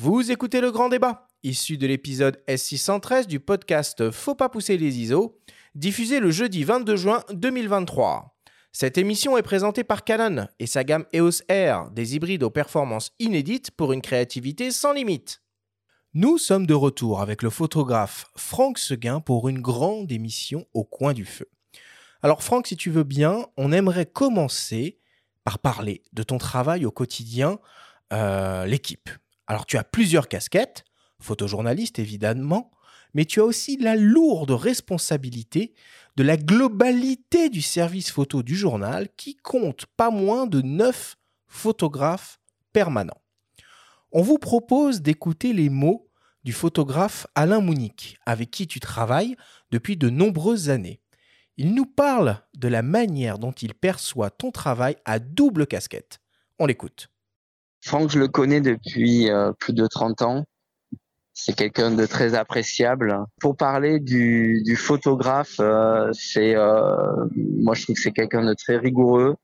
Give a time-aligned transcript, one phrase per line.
[0.00, 5.00] Vous écoutez le grand débat, issu de l'épisode S613 du podcast Faut pas pousser les
[5.00, 5.40] ISO,
[5.74, 8.38] diffusé le jeudi 22 juin 2023.
[8.70, 13.10] Cette émission est présentée par Canon et sa gamme EOS R, des hybrides aux performances
[13.18, 15.42] inédites pour une créativité sans limite.
[16.14, 21.12] Nous sommes de retour avec le photographe Franck Seguin pour une grande émission au coin
[21.12, 21.50] du feu.
[22.22, 25.00] Alors Franck, si tu veux bien, on aimerait commencer
[25.42, 27.58] par parler de ton travail au quotidien,
[28.12, 29.10] euh, l'équipe.
[29.48, 30.84] Alors tu as plusieurs casquettes,
[31.20, 32.70] photojournaliste évidemment,
[33.14, 35.74] mais tu as aussi la lourde responsabilité
[36.16, 42.38] de la globalité du service photo du journal qui compte pas moins de 9 photographes
[42.74, 43.22] permanents.
[44.12, 46.10] On vous propose d'écouter les mots
[46.44, 49.36] du photographe Alain Mounique, avec qui tu travailles
[49.70, 51.00] depuis de nombreuses années.
[51.56, 56.20] Il nous parle de la manière dont il perçoit ton travail à double casquette.
[56.58, 57.08] On l'écoute.
[57.80, 60.44] Franck, je le connais depuis euh, plus de 30 ans.
[61.32, 63.16] C'est quelqu'un de très appréciable.
[63.40, 68.76] Pour parler du, photographe, euh, c'est euh, moi je trouve que c'est quelqu'un de très
[68.76, 69.36] rigoureux.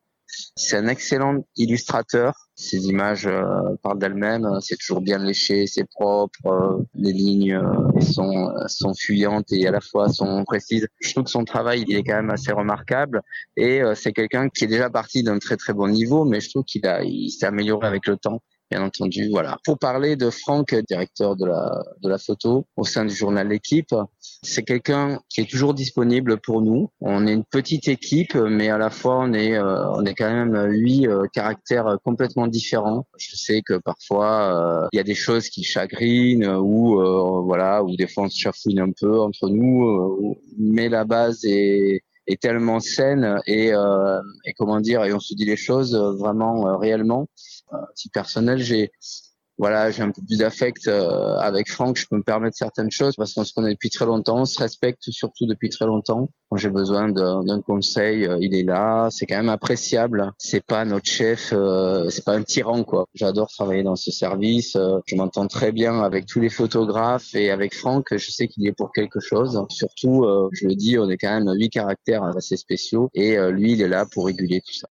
[0.56, 2.34] C'est un excellent illustrateur.
[2.56, 3.44] Ses images euh,
[3.82, 4.48] parlent d'elles-mêmes.
[4.60, 6.46] C'est toujours bien léché, c'est propre.
[6.46, 10.86] Euh, les lignes euh, sont sont fuyantes et à la fois sont précises.
[11.00, 13.22] Je trouve que son travail il est quand même assez remarquable.
[13.56, 16.64] Et c'est quelqu'un qui est déjà parti d'un très très bon niveau, mais je trouve
[16.64, 18.40] qu'il a il s'est amélioré avec le temps
[18.74, 19.28] bien entendu.
[19.30, 19.58] Voilà.
[19.64, 23.94] Pour parler de Franck, directeur de la, de la photo au sein du journal L'équipe,
[24.42, 26.90] c'est quelqu'un qui est toujours disponible pour nous.
[27.00, 30.32] On est une petite équipe, mais à la fois on est, euh, on est quand
[30.32, 33.06] même huit euh, caractères complètement différents.
[33.18, 37.00] Je sais que parfois euh, il y a des choses qui chagrinent ou
[37.44, 42.02] voilà, ou des fois on se chafouine un peu entre nous, mais la base est
[42.26, 47.28] est tellement saine et, et comment dire et on se dit les choses vraiment réellement.
[47.94, 48.92] Si personnel, j'ai
[49.56, 53.14] voilà, j'ai un peu plus d'affect euh, avec Franck, je peux me permettre certaines choses
[53.14, 56.28] parce qu'on se connaît depuis très longtemps, on se respecte surtout depuis très longtemps.
[56.50, 60.32] Quand j'ai besoin d'un conseil, euh, il est là, c'est quand même appréciable.
[60.38, 63.06] C'est pas notre chef, euh, c'est pas un tyran quoi.
[63.14, 67.74] J'adore travailler dans ce service, je m'entends très bien avec tous les photographes et avec
[67.74, 69.64] Franck, je sais qu'il est pour quelque chose.
[69.68, 73.82] Surtout, je le dis, on est quand même huit caractères assez spéciaux et lui, il
[73.82, 74.88] est là pour réguler tout ça.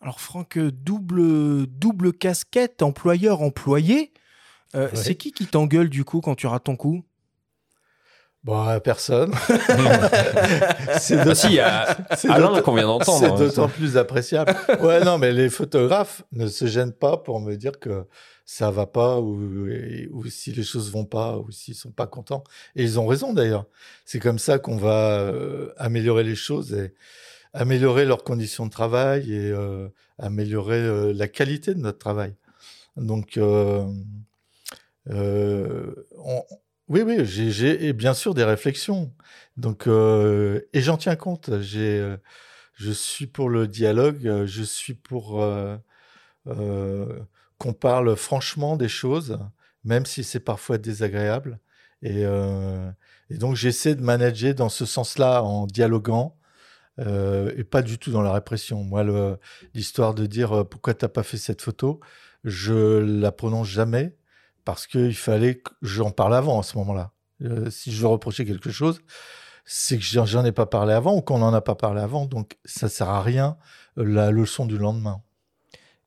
[0.00, 4.12] Alors Franck, double, double casquette, employeur-employé.
[4.74, 7.04] Euh, c'est qui qui t'engueule du coup quand tu rates ton coup?
[8.44, 9.32] Bon, personne.
[11.00, 11.34] c'est de...
[11.34, 13.36] si, Alain qu'on vient d'entendre.
[13.36, 14.54] C'est d'autant plus appréciable.
[14.80, 18.04] Ouais, non, mais les photographes ne se gênent pas pour me dire que
[18.44, 19.66] ça va pas ou,
[20.12, 22.44] ou si les choses vont pas ou s'ils sont pas contents.
[22.76, 23.66] Et ils ont raison d'ailleurs.
[24.04, 26.94] C'est comme ça qu'on va euh, améliorer les choses et
[27.56, 32.34] améliorer leurs conditions de travail et euh, améliorer euh, la qualité de notre travail.
[32.96, 33.86] Donc, euh,
[36.88, 39.12] oui, oui, j'ai bien sûr des réflexions.
[39.56, 41.50] Donc, et j'en tiens compte.
[41.60, 42.18] Je
[42.92, 44.44] suis pour le dialogue.
[44.46, 45.42] Je suis pour
[46.44, 49.38] qu'on parle franchement des choses,
[49.84, 51.60] même si c'est parfois désagréable.
[52.02, 52.24] Et
[53.30, 56.35] donc, j'essaie de manager dans ce sens-là en dialoguant
[56.98, 58.82] euh, et pas du tout dans la répression.
[58.82, 59.04] Moi,
[59.74, 62.00] l'histoire de dire euh, pourquoi t'as pas fait cette photo,
[62.44, 64.16] je la prononce jamais
[64.64, 67.12] parce qu'il fallait que j'en parle avant à ce moment-là.
[67.42, 69.00] Euh, si je veux reprocher quelque chose,
[69.64, 72.56] c'est que j'en ai pas parlé avant ou qu'on n'en a pas parlé avant, donc
[72.64, 73.58] ça sert à rien
[73.96, 75.22] la leçon du lendemain.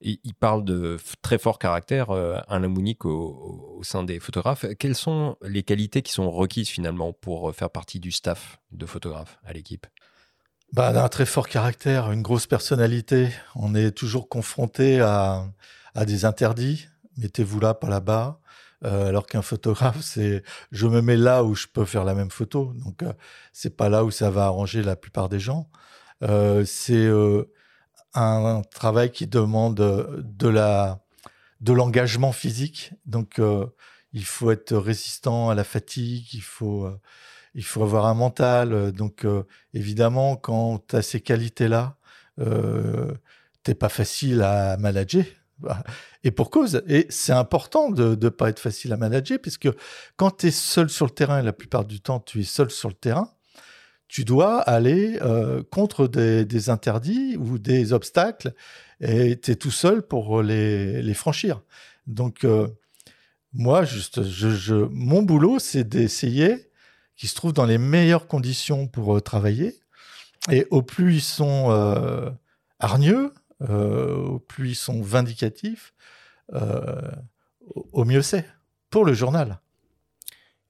[0.01, 4.65] il parle de très fort caractère, un Mounique au, au, sein des photographes.
[4.79, 9.39] Quelles sont les qualités qui sont requises finalement pour faire partie du staff de photographes
[9.43, 9.87] à l'équipe?
[10.73, 13.29] Bah, un très fort caractère, une grosse personnalité.
[13.55, 15.45] On est toujours confronté à,
[16.05, 16.87] des interdits.
[17.17, 18.39] Mettez-vous là, pas là-bas.
[18.85, 22.29] Euh, alors qu'un photographe, c'est je me mets là où je peux faire la même
[22.29, 22.73] photo.
[22.85, 23.13] Donc euh,
[23.51, 25.69] c'est pas là où ça va arranger la plupart des gens.
[26.23, 27.51] Euh, c'est euh,
[28.13, 31.01] un, travail qui demande de la
[31.61, 32.91] de l'engagement physique.
[33.05, 33.41] Donc
[34.13, 36.33] il faut être résistant à la fatigue.
[36.33, 36.89] Il faut
[37.55, 38.73] il faut avoir un mental.
[38.73, 39.43] Euh, donc, euh,
[39.73, 41.97] évidemment, quand tu as ces qualités-là,
[42.39, 43.13] euh,
[43.63, 45.25] t'es pas facile à manager.
[46.23, 49.69] Et pour cause, et c'est important de ne pas être facile à manager, puisque
[50.17, 52.69] quand tu es seul sur le terrain, et la plupart du temps tu es seul
[52.71, 53.31] sur le terrain,
[54.09, 58.53] tu dois aller euh, contre des, interdits ou des obstacles,
[58.99, 61.61] et tu es tout seul pour les, franchir.
[62.05, 62.45] Donc,
[63.53, 66.68] moi, juste, je, mon boulot, c'est d'essayer
[67.19, 69.75] qui se trouvent dans les meilleures conditions pour euh, travailler.
[70.49, 72.29] Et au plus ils sont euh,
[72.79, 75.93] hargneux, euh, au plus ils sont vindicatifs,
[77.91, 78.45] au mieux c'est.
[78.89, 79.59] pour le journal.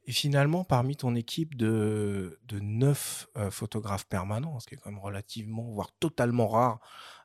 [0.05, 4.89] Et finalement, parmi ton équipe de, de neuf euh, photographes permanents, ce qui est quand
[4.89, 6.79] même relativement, voire totalement rare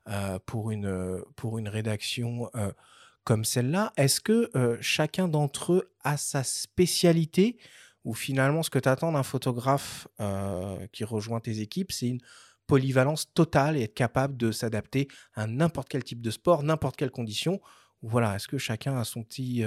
[0.08, 2.70] euh, pour, une, pour une rédaction euh,
[3.24, 4.50] comme celle-là, est-ce que
[4.82, 7.56] chacun d'entre eux a sa spécialité
[8.04, 10.06] ou finalement ce que tu attends d'un photographe
[10.92, 12.20] qui rejoint tes équipes, c'est une
[12.66, 17.10] polyvalence totale et être capable de s'adapter à n'importe quel type de sport, n'importe quelle
[17.10, 17.60] condition
[18.02, 19.64] Voilà, est-ce que chacun a son petit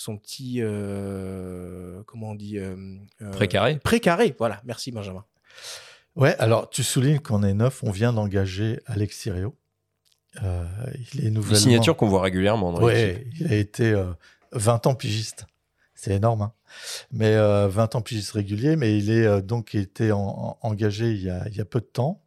[0.00, 3.78] son petit, euh, comment on dit euh, euh, Précaré.
[3.78, 4.60] Précaré, voilà.
[4.64, 5.24] Merci Benjamin.
[6.16, 9.56] Ouais, alors tu soulignes qu'on est neuf, on vient d'engager Alex Sirio.
[10.42, 11.56] il est nouvellement...
[11.56, 13.94] Une signature qu'on voit régulièrement dans Ouais, il a été
[14.52, 15.46] 20 ans pigiste.
[16.00, 16.52] C'est énorme, hein.
[17.10, 21.80] mais 20 ans pigiste régulier, mais il est donc été engagé il y, a, peu
[21.80, 22.22] de temps.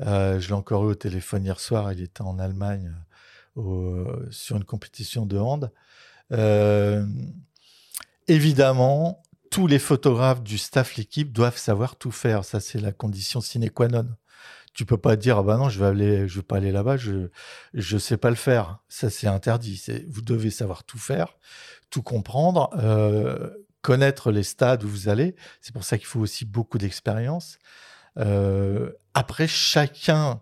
[0.00, 2.92] je l'ai encore eu au téléphone hier soir, il était en Allemagne
[4.30, 5.70] sur une compétition de hand.
[6.32, 7.06] Euh,
[8.28, 12.44] évidemment, tous les photographes du staff, l'équipe doivent savoir tout faire.
[12.44, 14.08] Ça, c'est la condition sine qua non.
[14.72, 16.96] Tu peux pas dire ah bah non, je vais aller, je vais pas aller là-bas,
[16.96, 17.28] je
[17.74, 18.78] je sais pas le faire.
[18.88, 19.82] Ça, c'est interdit.
[20.08, 21.36] Vous devez savoir tout faire,
[21.90, 23.50] tout comprendre, euh,
[23.82, 25.34] connaître les stades où vous allez.
[25.60, 27.58] C'est pour ça qu'il faut aussi beaucoup d'expérience.
[28.18, 30.40] Euh, après, chacun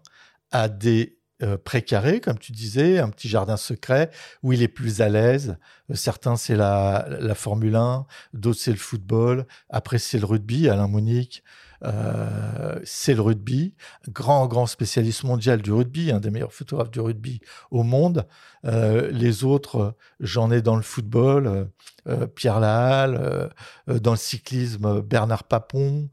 [0.50, 4.11] a des euh, précaré, comme tu disais, un petit jardin secret
[4.43, 5.56] où il est plus à l'aise.
[5.89, 9.47] Euh, certains, c'est la, la Formule 1, d'autres, c'est le football.
[9.71, 10.69] Après, c'est le rugby.
[10.69, 11.45] Alain Monique,
[11.84, 13.75] euh, c'est le rugby.
[14.08, 17.40] Grand, grand spécialiste mondial du rugby, un des meilleurs photographes du rugby
[17.70, 18.26] au monde.
[18.64, 21.69] Euh, les autres, j'en ai dans le football,
[22.08, 23.50] euh, Pierre Lahalle,
[23.86, 26.08] dans le cyclisme, Bernard Papon,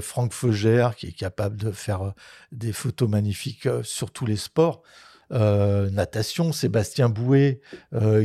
[0.00, 2.12] Franck Feugère, qui est capable de faire
[2.52, 4.82] des photos magnifiques sur tous les sports.
[5.30, 7.60] natation, Sébastien Bouet,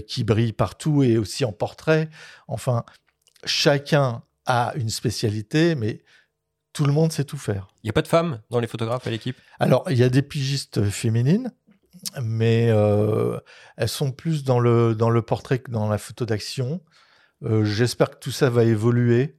[0.08, 2.10] qui brille partout et aussi en portrait.
[2.48, 2.84] Enfin,
[3.46, 6.02] chacun a une spécialité, mais
[6.74, 7.68] tout le monde sait tout faire.
[7.84, 9.38] Il n'y a pas de femmes dans les photographes à l'équipe?
[9.60, 11.52] Alors, il y a des pigistes féminines,
[12.22, 13.38] mais euh,
[13.78, 16.82] elles sont plus dans le, dans le portrait que dans la photo d'action.
[17.44, 19.38] Euh, j'espère que tout ça va évoluer.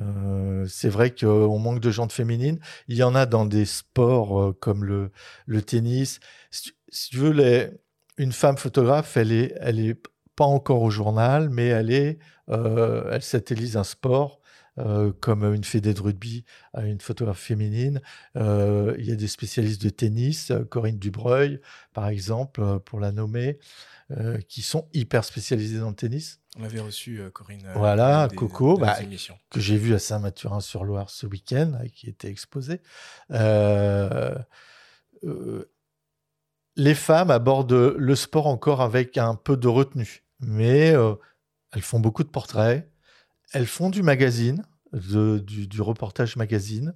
[0.00, 2.58] Euh, c'est vrai qu'on manque de gens de féminines.
[2.88, 5.10] Il y en a dans des sports comme le,
[5.46, 6.20] le tennis.
[6.50, 6.72] Si
[7.10, 7.68] tu, veux, les,
[8.16, 10.00] une femme photographe, elle est, elle est
[10.34, 14.40] pas encore au journal, mais elle est, elle satellise un sport
[14.78, 18.00] euh, comme une fédé de rugby à une photographe féminine.
[18.36, 21.60] Euh, il y a des spécialistes de tennis, euh, Corinne Dubreuil,
[21.92, 23.58] par exemple, pour la nommer,
[24.46, 26.40] qui sont hyper spécialisés dans le tennis.
[26.58, 27.66] On avait reçu Corinne.
[27.74, 28.98] Voilà, Coco, bah,
[29.48, 32.82] que j'ai vu à Saint-Mathurin-sur-Loire ce week-end, qui était exposé.
[36.76, 40.94] les femmes abordent le sport encore avec un peu de retenue, mais
[41.72, 42.91] elles font beaucoup de portraits,
[43.52, 46.94] elles font du magazine, du, reportage magazine,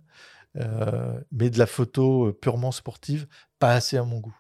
[0.56, 3.26] euh, mais de la photo purement sportive,
[3.58, 4.36] pas assez à mon goût.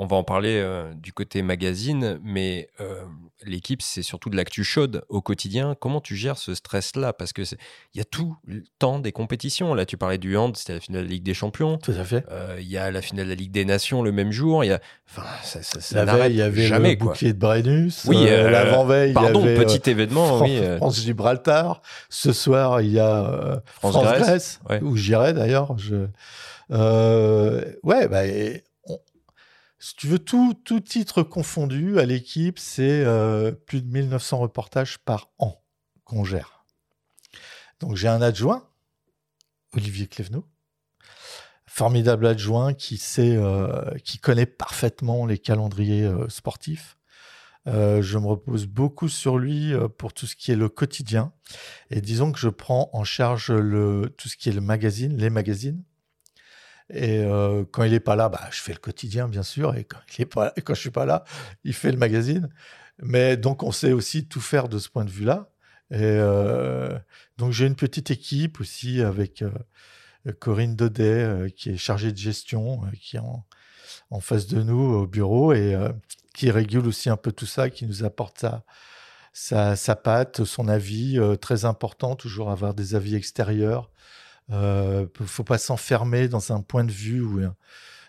[0.00, 3.02] On va en parler euh, du côté magazine, mais euh,
[3.44, 5.74] l'équipe, c'est surtout de l'actu chaude au quotidien.
[5.80, 7.12] Comment tu gères ce stress-là?
[7.12, 7.44] Parce qu'il
[7.96, 9.74] y a tout le temps des compétitions.
[9.74, 11.78] Là, tu parlais du hand, c'était la finale de la Ligue des Champions.
[11.78, 12.24] Tout à fait.
[12.30, 14.62] Euh, il y a la finale de la Ligue des Nations le même jour.
[14.62, 14.78] Il y a,
[15.10, 18.04] enfin, ça, ça, la veille, il y avait jamais, le bouclier de Brennus.
[18.06, 20.46] Oui, l'avant-veille, il y avait petit événement.
[20.76, 21.82] France, Gibraltar.
[22.08, 25.76] Ce soir, il y a France-Grèce, où j'irai d'ailleurs.
[25.76, 26.06] Je...
[27.82, 28.22] ouais, bah,
[29.80, 34.98] si tu veux, tout, tout titre confondu à l'équipe, c'est euh, plus de 1900 reportages
[34.98, 35.62] par an
[36.04, 36.64] qu'on gère.
[37.78, 38.68] Donc j'ai un adjoint,
[39.74, 40.48] Olivier Clévenot,
[41.66, 46.96] formidable adjoint qui sait, euh, qui connaît parfaitement les calendriers euh, sportifs.
[47.66, 51.32] je me repose beaucoup sur lui pour tout ce qui est le quotidien.
[51.90, 53.52] Et disons que je prends en charge
[54.16, 55.84] tout ce qui est le magazine, les magazines.
[56.90, 59.74] Et euh, quand il n'est pas là, bah, je fais le quotidien, bien sûr.
[59.76, 61.24] Et quand, je suis pas là,
[61.64, 62.48] il fait le magazine.
[63.00, 65.50] Mais donc, on sait aussi tout faire de ce point de vue-là.
[65.90, 66.98] Et euh,
[67.36, 69.50] donc, j'ai une petite équipe aussi avec euh,
[70.40, 75.52] Corinne Daudet, qui est chargée de gestion, qui est en, face de nous au bureau
[75.52, 75.76] et
[76.34, 78.44] qui régule aussi un peu tout ça, qui nous apporte
[79.32, 83.90] sa patte, son avis, très important, toujours avoir des avis extérieurs.
[84.48, 87.40] Il euh, ne faut pas s'enfermer dans un point de vue ou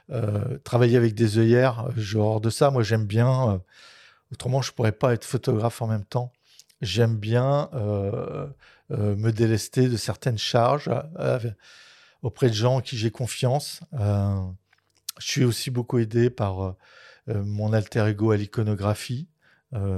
[0.10, 1.89] euh, travailler avec des œillères.
[1.98, 3.51] Genre de ça, moi j'aime bien.
[3.51, 3.58] Euh,
[4.31, 6.31] autrement, je pourrais pas être photographe en même temps.
[6.81, 7.69] J'aime bien
[8.89, 10.89] me délester de certaines charges
[12.22, 13.81] auprès de gens en qui j'ai confiance.
[13.91, 14.48] je
[15.19, 16.75] suis aussi beaucoup aidé par
[17.27, 19.27] mon alter ego à l'iconographie.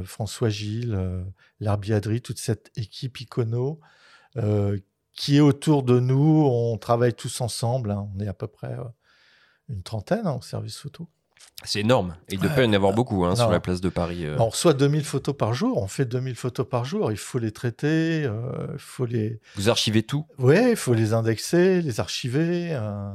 [0.03, 1.23] François Gilles,
[1.59, 3.79] Larbiadri, toute cette équipe icono
[5.15, 6.45] qui est autour de nous.
[6.49, 7.91] On travaille tous ensemble.
[7.91, 8.07] hein.
[8.15, 8.83] On est à peu près euh,
[9.69, 11.07] une trentaine hein, au service photo.
[11.63, 12.15] C'est énorme.
[12.27, 12.55] Et il ne Ouais.
[12.55, 14.25] peut y en avoir beaucoup hein, sur la place de Paris.
[14.25, 14.35] euh.
[14.39, 15.77] On reçoit 2000 photos par jour.
[15.81, 17.11] On fait 2000 photos par jour.
[17.11, 18.23] Il faut les traiter.
[18.25, 20.25] euh, Il faut les, Vous archivez tout?
[20.39, 22.73] Ouais, il faut les indexer, les archiver.
[22.73, 23.11] euh,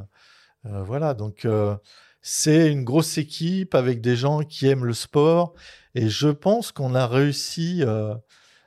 [0.67, 1.77] euh, voilà, donc euh,
[2.23, 5.55] c'est une grosse équipe avec des gens qui aiment le sport.
[5.95, 8.15] Et je pense qu'on a réussi euh, euh,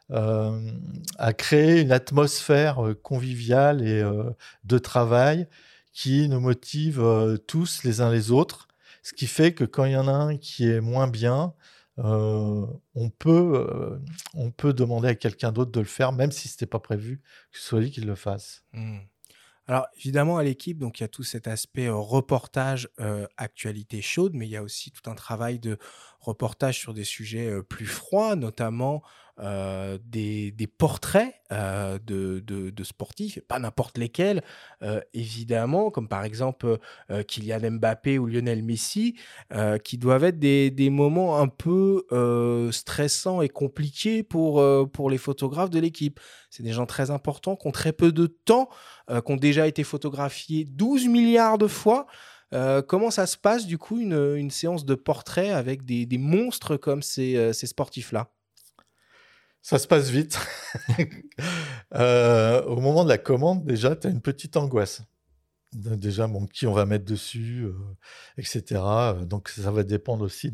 [0.09, 4.31] à créer une atmosphère euh, conviviale et euh,
[4.63, 5.47] de travail
[5.93, 8.67] qui nous motive euh, tous les uns les autres.
[9.03, 11.53] Ce qui fait que quand il y en a un qui est moins bien,
[11.99, 13.99] euh, on, peut, euh,
[14.33, 17.21] on peut demander à quelqu'un d'autre de le faire, même si ce n'était pas prévu
[17.51, 18.63] que ce soit lui qui le fasse.
[18.73, 18.99] Hmm.
[19.69, 24.01] Alors évidemment à l'équipe, donc il y a tout cet aspect euh, reportage, euh, actualité
[24.01, 25.77] chaude, mais il y a aussi tout un travail de
[26.19, 29.03] reportage sur des sujets euh, plus froids, notamment
[29.41, 34.41] euh, des, des portraits euh, de, de- sportifs, pas n'importe lesquels,
[34.83, 36.77] euh, évidemment, comme par exemple
[37.27, 39.15] Kylian Mbappé ou Lionel Messi,
[39.83, 42.05] qui doivent être des, des moments un peu
[42.71, 46.19] stressants et compliqués pour, pour les photographes de l'équipe.
[46.49, 48.69] C'est des gens très importants, qui ont très peu de temps,
[49.09, 52.07] qui ont déjà été photographiés 12 milliards de fois.
[52.87, 56.77] Comment ça se passe du coup une, une séance de portrait avec des, des monstres
[56.77, 58.31] comme ces, ces sportifs-là?
[59.61, 60.39] Ça se passe vite.
[61.95, 65.01] Euh, au moment de la commande, déjà, tu as une petite angoisse.
[65.73, 67.73] Déjà, bon, qui on va mettre dessus, euh,
[68.37, 68.79] etc.
[69.25, 70.53] Donc, ça va dépendre aussi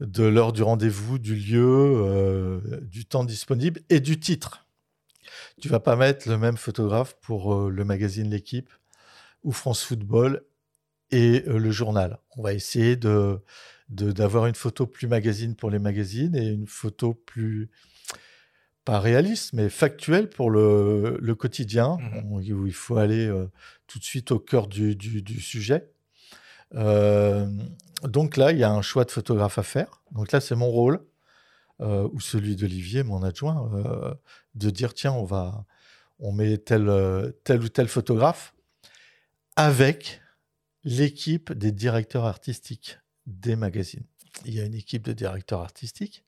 [0.00, 4.66] de l'heure du rendez-vous, du lieu, euh, du temps disponible et du titre.
[5.60, 8.70] Tu vas pas mettre le même photographe pour le magazine L'équipe
[9.44, 10.42] ou France Football
[11.10, 12.18] et le journal.
[12.38, 17.68] On va essayer d'avoir une photo plus magazine pour les magazines et une photo plus
[18.84, 22.32] pas réaliste mais factuelle pour le, le quotidien Mhm.
[22.32, 23.46] où il faut aller euh,
[23.86, 25.90] tout de suite au cœur du, du- du sujet.
[26.74, 27.46] Euh,
[28.04, 30.02] donc là, il y a un choix de photographe à faire.
[30.12, 31.00] Donc là, c'est mon rôle
[31.80, 33.70] euh, ou celui d'Olivier, mon adjoint,
[34.54, 35.64] de dire tiens, on va,
[36.18, 38.54] on met tel, tel ou tel photographe
[39.56, 40.20] avec
[40.84, 44.04] l'équipe des directeurs artistiques des magazines.
[44.46, 46.24] Il y a une équipe de directeurs artistiques.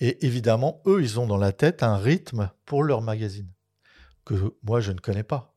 [0.00, 3.48] Et évidemment, eux, ils ont dans la tête un rythme pour leur magazine
[4.24, 5.54] que moi, je ne connais pas.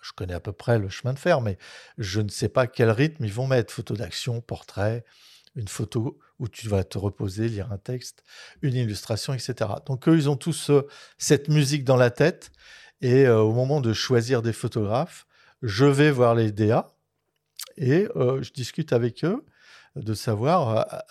[0.00, 1.58] Je connais à peu près le chemin de fer, mais
[1.98, 3.72] je ne sais pas quel rythme ils vont mettre.
[3.72, 5.04] Photo d'action, portrait,
[5.56, 8.22] une photo où tu vas te reposer, lire un texte,
[8.62, 9.70] une illustration, etc.
[9.86, 10.86] Donc eux, ils ont tous euh,
[11.18, 12.52] cette musique dans la tête.
[13.00, 15.26] Et euh, au moment de choisir des photographes,
[15.62, 16.94] je vais voir les DA
[17.76, 19.44] et euh, je discute avec eux
[19.96, 21.02] de savoir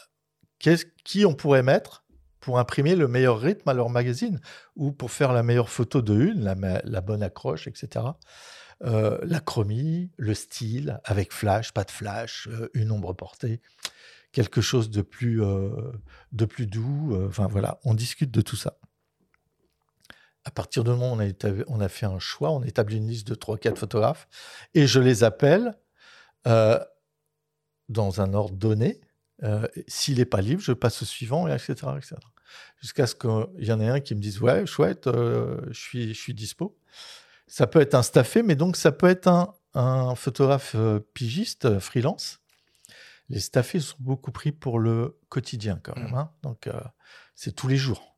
[1.04, 2.06] qui on pourrait mettre
[2.40, 4.40] pour imprimer le meilleur rythme à leur magazine
[4.76, 8.06] ou pour faire la meilleure photo de une, la, bonne accroche, etc.
[8.84, 13.62] Euh, la chromie, le style, avec flash, pas de flash, euh, une ombre portée,
[14.32, 15.70] quelque chose de plus, euh,
[16.32, 17.16] de plus doux.
[17.16, 18.78] euh, Enfin voilà, on discute de tout ça.
[20.46, 23.08] À partir du moment où on a, on a fait un choix, on établit une
[23.10, 24.28] liste de 3-4 photographes
[24.74, 25.78] et je les appelle
[27.90, 29.02] dans un ordre donné.
[29.44, 31.74] Euh, S'il n'est pas libre, je passe au suivant, et etc.
[31.98, 32.16] etc.
[32.82, 36.14] Jusqu'à ce qu'il y en ait un qui me dise Ouais, chouette, euh, je, suis,
[36.14, 36.78] je suis dispo.
[37.48, 41.80] Ça peut être un staffé, mais donc ça peut être un, un photographe euh, pigiste,
[41.80, 42.40] freelance.
[43.30, 46.10] Les staffés sont beaucoup pris pour le quotidien quand même.
[46.10, 46.16] Mhm.
[46.16, 46.32] hein.
[46.44, 46.80] Donc euh,
[47.36, 48.16] c'est tous les jours.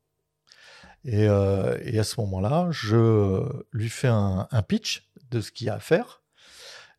[1.04, 3.40] Et, et à ce moment-là, je
[3.72, 6.19] lui fais un, un pitch de ce qu'il y a à faire.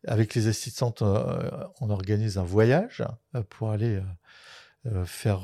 [0.06, 1.48] Avec les assistantes, euh,
[1.80, 3.04] on organise un voyage
[3.36, 4.00] euh, pour aller
[4.86, 5.42] euh, faire.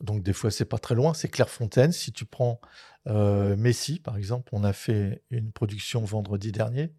[0.00, 1.92] donc des fois, c'est pas très loin, c'est Clairefontaine.
[1.92, 2.60] Si tu prends
[3.06, 6.92] Messi, par exemple, on a fait une production vendredi dernier.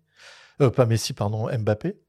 [0.58, 2.00] Pas Messi, pardon, Mbappé.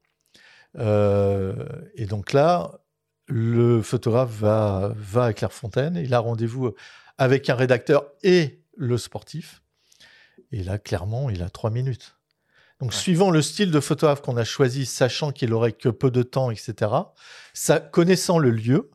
[0.77, 2.79] Et donc là,
[3.27, 5.95] le photographe va, va à Clairefontaine.
[5.97, 6.73] Il a rendez-vous
[7.17, 9.61] avec un rédacteur et le sportif.
[10.51, 12.15] Et là, clairement, il a trois minutes.
[12.81, 12.97] Donc, Ouais.
[12.97, 16.51] suivant le style de photographe qu'on a choisi, sachant qu'il aurait que peu de temps,
[16.51, 16.91] etc.,
[17.53, 18.91] ça, connaissant le lieu,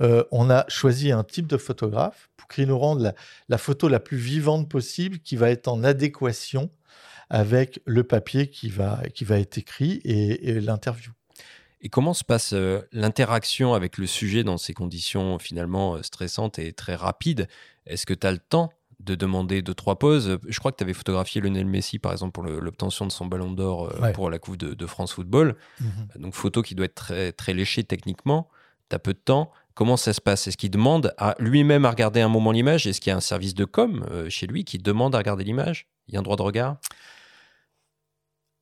[0.00, 3.14] euh, on a choisi un type de photographe pour qu'il nous rende la,
[3.48, 6.70] la photo la plus vivante possible, qui va être en adéquation
[7.30, 11.10] avec le papier qui va, qui va être écrit et, et l'interview.
[11.80, 16.58] Et comment se passe euh, l'interaction avec le sujet dans ces conditions finalement euh, stressantes
[16.58, 17.48] et très rapides?
[17.86, 18.70] Est-ce que tu as le temps
[19.06, 22.32] de demander deux, trois pauses Je crois que tu avais photographié Lionel Messi, par exemple,
[22.32, 24.12] pour l'obtention de son ballon d'or euh, Ouais.
[24.12, 25.56] pour la Coupe de, de France Football.
[26.16, 28.48] Donc, photo qui doit être très, très léchée techniquement.
[28.90, 29.50] Tu as peu de temps.
[29.74, 30.46] Comment ça se passe?
[30.46, 32.86] Est-ce qu'il demande à lui-même à regarder un moment l'image?
[32.86, 35.44] Est-ce qu'il y a un service de com euh, chez lui qui demande à regarder
[35.44, 35.86] l'image?
[36.08, 36.76] Il y a un droit de regard?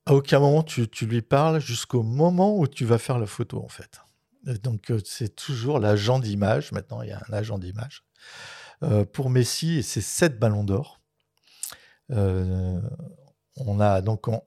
[0.06, 3.62] À aucun moment tu, tu lui parles jusqu'au moment où tu vas faire la photo
[3.64, 4.00] en fait.
[4.48, 6.72] Euh, Donc c'est toujours l'agent d'image.
[6.72, 8.02] Maintenant il y a un agent d'image.
[8.83, 11.00] Euh, pour Messi, c'est sept ballons d'or.
[12.11, 12.81] Euh,
[13.57, 14.43] on a donc on-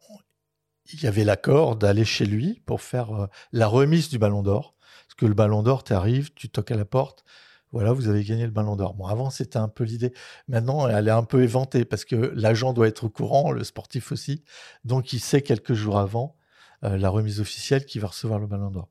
[0.94, 4.76] il y avait l'accord d'aller chez lui pour faire euh, la remise du ballon d'or.
[5.08, 7.24] Parce que le ballon d'or, tu arrives, tu toques à la porte,
[7.72, 8.94] voilà, vous avez gagné le ballon d'or.
[8.94, 10.14] Bon, avant, c'était un peu l'idée.
[10.48, 14.12] Maintenant, elle est un peu éventée parce que l'agent doit être au courant, le sportif
[14.12, 14.44] aussi.
[14.86, 16.36] Donc, il sait quelques jours avant
[16.82, 18.88] la remise officielle qu'il va recevoir le ballon d'or.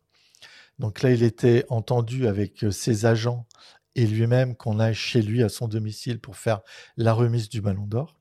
[0.78, 3.46] Donc là, il était entendu avec ses agents
[3.96, 6.60] et lui-même qu'on aille chez lui à son domicile pour faire
[6.96, 8.16] la remise du ballon d'or.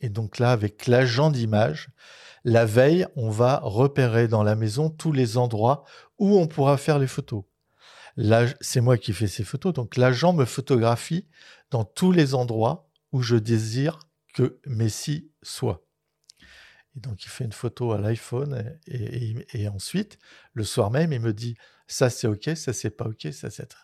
[0.00, 1.90] Et donc là, avec l'agent d'image,
[2.44, 5.84] la veille, on va repérer dans la maison tous les endroits
[6.18, 7.44] où on pourra faire les photos.
[8.16, 11.26] Là, c'est moi qui fais ces photos, donc l'agent me photographie
[11.70, 14.00] dans tous les endroits où je désire
[14.34, 15.84] que Messi soit.
[16.96, 20.18] Et donc, il fait une photo à l'iPhone et, et- et ensuite,
[20.54, 21.56] le soir même, il me dit
[21.86, 23.74] ça c'est OK, ça c'est pas OK, ça c'est.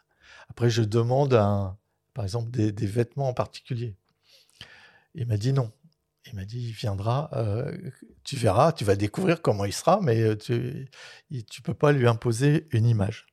[0.48, 1.76] Après, je demande, un,
[2.14, 3.94] par exemple, des, vêtements en particulier.
[5.14, 5.72] Il m'a dit non.
[6.26, 7.76] Il m'a dit il viendra, euh,
[8.24, 10.88] tu verras, tu vas découvrir comment il sera, mais euh, tu
[11.30, 13.26] ne peux pas lui imposer une image.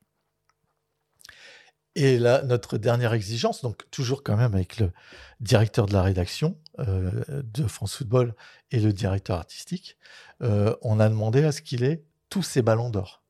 [1.96, 4.92] Et là, notre dernière exigence, donc toujours quand même avec le
[5.40, 8.34] directeur de la rédaction euh, de France Football
[8.70, 9.96] et le directeur artistique,
[10.40, 13.22] on a demandé à ce qu'il ait tous ses ballons d'or.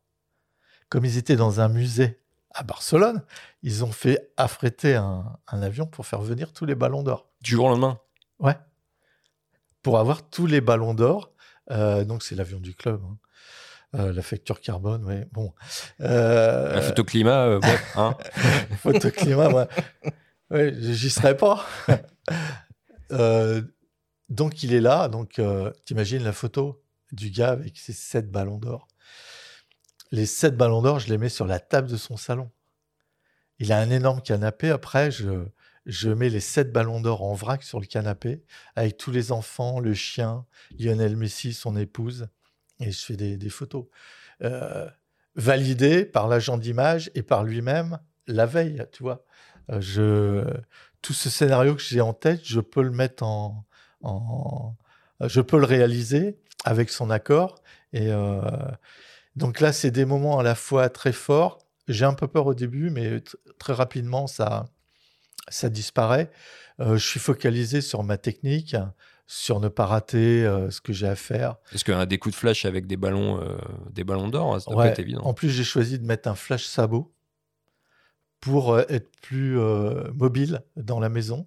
[0.88, 2.23] Comme ils étaient dans un musée
[2.54, 3.22] à Barcelone,
[3.62, 7.28] ils ont fait affréter un, un avion pour faire venir tous les ballons d'or.
[7.42, 7.98] Du jour au lendemain
[8.38, 8.56] Ouais.
[9.82, 11.32] Pour avoir tous les ballons d'or.
[11.70, 13.00] Euh, donc, c'est l'avion du club.
[13.04, 13.18] hein.
[13.96, 15.28] Euh, la facture carbone, ouais.
[15.32, 15.52] Bon.
[16.00, 18.16] Euh, La photo climat, euh, bon, hein
[18.78, 19.66] Photoclimat, ouais.
[20.50, 21.64] Ouais, j'y serais pas.
[24.28, 25.08] Donc, il est là.
[25.08, 25.40] Donc,
[25.84, 28.88] t'imagines la photo du gars avec ses sept ballons d'or.
[30.14, 32.48] Les sept ballons d'or, je les mets sur la table de son salon.
[33.58, 34.70] Il a un énorme canapé.
[34.70, 35.44] Après, je,
[35.86, 38.44] je mets les sept ballons d'or en vrac sur le canapé
[38.76, 40.46] avec tous les enfants, le chien,
[40.78, 42.28] Lionel Messi, son épouse.
[42.78, 43.86] Et je fais des, des photos.
[44.42, 44.88] Euh,
[45.34, 47.98] validées par l'agent d'image et par lui-même
[48.28, 49.24] la veille, tu vois.
[49.72, 50.44] Euh, je,
[51.02, 53.66] tout ce scénario que j'ai en tête, je peux le mettre en,
[54.02, 54.76] en-
[55.26, 57.56] je peux le réaliser avec son accord.
[57.92, 58.40] Et euh,
[59.36, 61.58] donc là, c'est des moments à la fois très forts.
[61.88, 63.22] J'ai un peu peur au début, mais
[63.58, 64.66] très rapidement, ça,
[65.48, 66.30] ça disparaît.
[66.80, 68.74] Euh, je suis focalisé sur ma technique,
[69.26, 71.56] sur ne pas rater euh, ce que j'ai à faire.
[71.72, 73.56] Est-ce qu'un des coups de flash avec des ballons, euh,
[73.90, 74.88] des ballons d'or, ça doit Ouais.
[74.88, 75.22] être évident.
[75.24, 77.12] En plus, j'ai choisi de mettre un flash sabot
[78.40, 79.56] pour être plus
[80.14, 81.46] mobile dans la maison.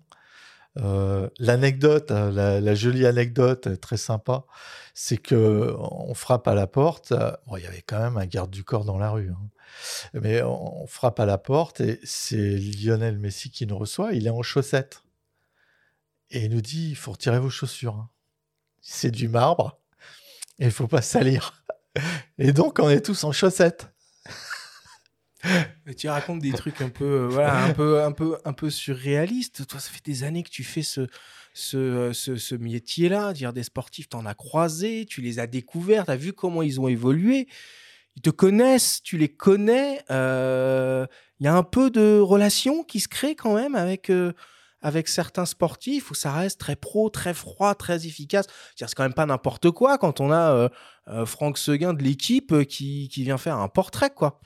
[0.80, 4.46] Euh, L'anecdote, euh, la, jolie anecdote euh, très sympa,
[4.94, 7.12] c'est que on frappe à la porte.
[7.14, 9.50] euh, bon, il y avait quand même un garde du corps dans la rue, hein.
[10.14, 14.14] mais on, on frappe à la porte et c'est Lionel Messi qui nous reçoit.
[14.14, 15.04] Il est en chaussettes
[16.30, 17.96] et il nous dit il faut retirer vos chaussures.
[17.96, 18.10] hein.
[18.82, 19.80] C'est du marbre
[20.60, 21.64] et il faut pas salir.
[22.38, 23.88] Et donc on est tous en chaussettes.
[25.98, 29.66] Tu racontes des trucs un peu, euh, voilà, un peu, un peu, un peu surréalistes.
[29.68, 31.08] Toi, ça fait des années que tu fais ce,
[31.54, 33.34] ce, euh, ce, ce métier-là.
[33.34, 36.88] Dire des sportifs, t'en as croisé, tu les as découverts, t'as vu comment ils ont
[36.88, 37.48] évolué.
[38.16, 40.02] Ils te connaissent, tu les connais.
[40.12, 41.06] euh,
[41.40, 44.12] Il y a un peu de relation qui se crée quand même avec.
[44.82, 48.46] avec certains sportifs où ça reste très pro, très froid, très efficace.
[48.76, 50.70] C'est quand même pas n'importe quoi quand on a
[51.26, 54.40] Franck Seguin de l'équipe qui, qui vient faire un portrait, quoi.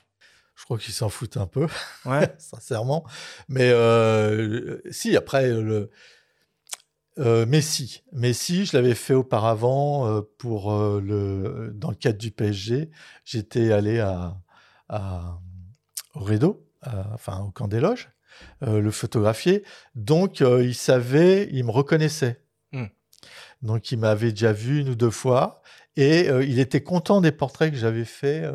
[0.62, 1.66] Je crois qu'ils s'en foutent un peu,
[2.04, 2.32] Ouais.
[2.38, 3.04] sincèrement.
[3.48, 5.90] Mais euh, si, après, le,
[7.18, 8.04] euh, Messi.
[8.12, 12.90] Messi, je l'avais fait auparavant euh, pour le, dans le cadre du PSG.
[13.24, 14.36] J'étais allé à,
[14.88, 15.40] à-
[16.14, 18.10] au Rideau, à- enfin au camp des loges,
[18.60, 19.64] le photographier.
[19.96, 22.40] Donc, il savait, il me reconnaissait.
[22.70, 22.86] Hmm.
[23.62, 25.60] Donc, il m'avait déjà vu une ou deux fois.
[25.96, 28.48] Et il était content des portraits que j'avais faits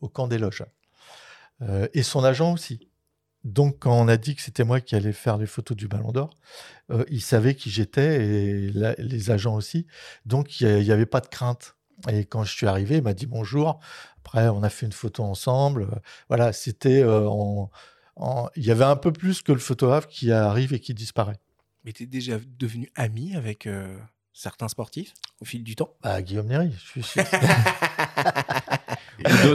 [0.00, 0.64] au camp des loges.
[1.62, 2.88] Euh, et son agent aussi.
[3.44, 6.12] Donc, quand on a dit que c'était moi qui allais faire les photos du Ballon
[6.12, 6.30] d'Or,
[6.90, 9.86] euh, il savait qui j'étais et la- les agents aussi.
[10.26, 11.74] Donc, il n'y avait pas de crainte.
[12.08, 13.80] Et quand je suis arrivé, il m'a dit bonjour.
[14.18, 15.88] Après, on a fait une photo ensemble.
[16.28, 17.02] Voilà, c'était.
[17.02, 17.70] euh, en-
[18.16, 21.38] en- Il y avait un peu plus que le photographe qui arrive et qui disparaît.
[21.84, 23.96] Mais tu es déjà devenu ami avec euh,
[24.32, 25.94] certains sportifs au fil du temps?
[26.02, 27.24] Bah, Guillaume Néry, je suis sûr.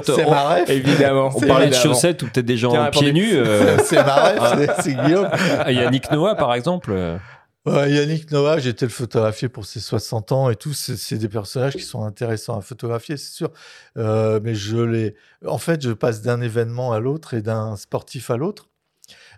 [0.03, 0.69] C'est on- ma ref.
[0.69, 1.31] Évidemment.
[1.35, 3.33] On parlait de chaussettes ou peut-être des gens Tiens, pieds nus.
[3.35, 5.29] euh, C'est ma ref, c'est- c'est Guillaume.
[5.59, 6.91] ah, Yannick Noah, par exemple.
[6.93, 7.17] euh,
[7.65, 10.71] Ouais, Yannick Noah, j'ai été le photographier pour ses 60 ans et tout.
[10.73, 13.49] C'est des personnages qui sont intéressants à photographier, c'est sûr.
[13.97, 15.15] Euh, mais je les.
[15.45, 18.69] En fait, je passe d'un événement à l'autre et d'un sportif à l'autre.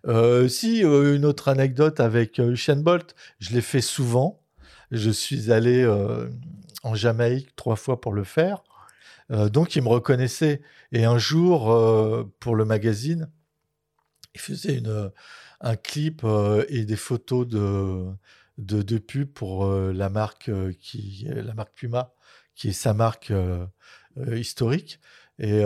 [0.08, 4.40] Euh, si, euh, une autre anecdote avec Usain Bolt, je l'ai fait souvent.
[4.92, 5.88] Je suis allé
[6.84, 8.64] en Jamaïque trois fois pour le faire.
[9.32, 10.62] Euh, donc, il me reconnaissait.
[10.92, 13.30] Et un jour, euh, pour le magazine,
[14.36, 15.12] il faisait une,
[15.62, 18.06] un clip euh, et des photos de,
[18.58, 22.14] de, de pub pour la marque qui la marque Puma,
[22.56, 23.34] qui est sa marque
[24.34, 25.00] historique.
[25.40, 25.62] Et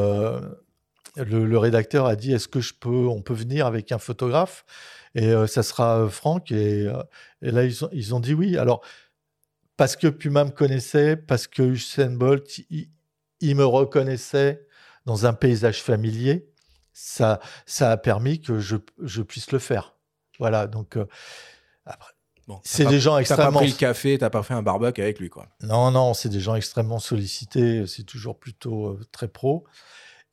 [1.17, 4.65] le, rédacteur a dit est-ce que je peux, on peut venir avec un photographe?
[5.15, 6.51] Et ça sera Franck.
[6.51, 6.89] Et,
[7.41, 8.57] là ils ont, ils ont dit oui.
[8.57, 8.83] Alors
[9.75, 12.61] parce que Puma me connaissait, parce que Usain Bolt,
[13.49, 14.65] il me reconnaissait
[15.05, 16.49] dans un paysage familier,
[16.93, 19.95] ça, ça a permis que je, je puisse le faire.
[20.39, 21.05] Voilà, donc euh,
[21.85, 22.11] après,
[22.45, 23.59] Bon, c'est des gens T'as pas extrêmement.
[23.59, 25.47] pris le café, t'as pas fait un barbecue avec lui, quoi.
[25.61, 29.63] Non, non, c'est des gens extrêmement sollicités, c'est toujours plutôt euh, très pro.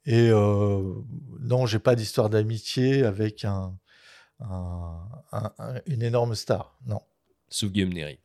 [0.06, 0.92] Et euh,
[1.38, 3.76] non, j'ai pas d'histoire d'amitié avec un,
[4.40, 6.76] un- un- un- une énorme star.
[6.84, 7.00] Non.
[7.48, 8.18] Sous Guillaume Néry.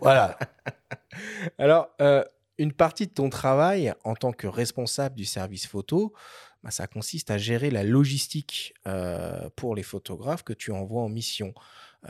[0.00, 0.38] Voilà.
[1.58, 2.22] Alors, euh,
[2.60, 6.12] une partie de ton travail en tant que responsable du service photo,
[6.62, 11.08] bah, ça consiste à gérer la logistique euh, pour les photographes que tu envoies en
[11.08, 11.54] mission,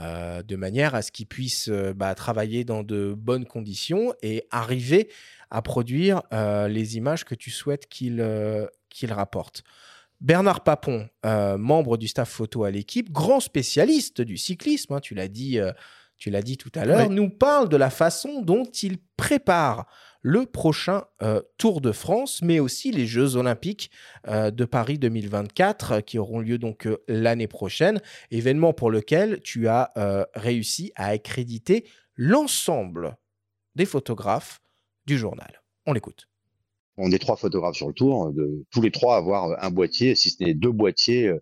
[0.00, 4.44] euh, de manière à ce qu'ils puissent euh, bah, travailler dans de bonnes conditions et
[4.50, 5.08] arriver
[5.50, 8.22] à produire les images que tu souhaites qu'ils
[9.08, 9.64] rapportent.
[10.20, 15.26] Bernard Papon, membre du staff photo à l'équipe, grand spécialiste du cyclisme, hein, tu l'as
[15.26, 15.58] dit,
[16.18, 17.14] tu l'as dit tout à l'heure, Oui.
[17.16, 19.86] nous parle de la façon dont il prépare
[20.22, 23.90] le prochain euh, Tour de France, mais aussi les Jeux Olympiques
[24.28, 29.68] euh, de Paris 2024 euh, qui auront lieu donc l'année prochaine, événement pour lequel tu
[29.68, 29.92] as
[30.34, 33.16] réussi à accréditer l'ensemble
[33.74, 34.60] des photographes
[35.06, 35.62] du journal.
[35.86, 36.28] On l'écoute.
[36.96, 40.30] On est trois photographes sur le tour, de tous les trois avoir un boîtier, si
[40.30, 41.32] ce n'est deux boîtiers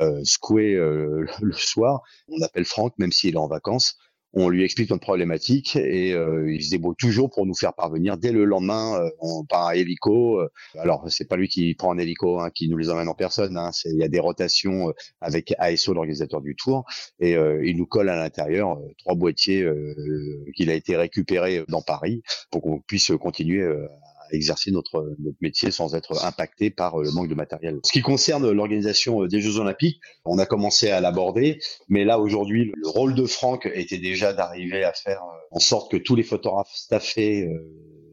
[0.00, 2.02] euh, le soir.
[2.28, 3.98] On appelle Franck, même s'il est en vacances.
[4.34, 8.18] On lui explique notre problématique et euh, il se débrouille toujours pour nous faire parvenir
[8.18, 10.40] dès le lendemain euh, en, par hélico.
[10.40, 10.48] euh.
[10.78, 13.56] Alors c'est pas lui qui prend un hélico, hein, qui nous les emmène en personne.
[13.56, 16.84] Hein, il y a des rotations euh, avec ASO, l'organisateur du tour,
[17.20, 19.66] et euh, il nous colle à l'intérieur euh, trois boîtiers
[20.54, 23.66] qu'il a été récupéré dans Paris pour qu'on puisse continuer
[24.32, 27.78] exercer notre, notre métier sans être impacté par euh, le manque de matériel.
[27.84, 32.18] Ce qui concerne l'organisation euh, des Jeux Olympiques, on a commencé à l'aborder, mais là
[32.18, 36.16] aujourd'hui, le rôle de Franck était déjà d'arriver à faire euh, en sorte que tous
[36.16, 37.48] les photographes staffés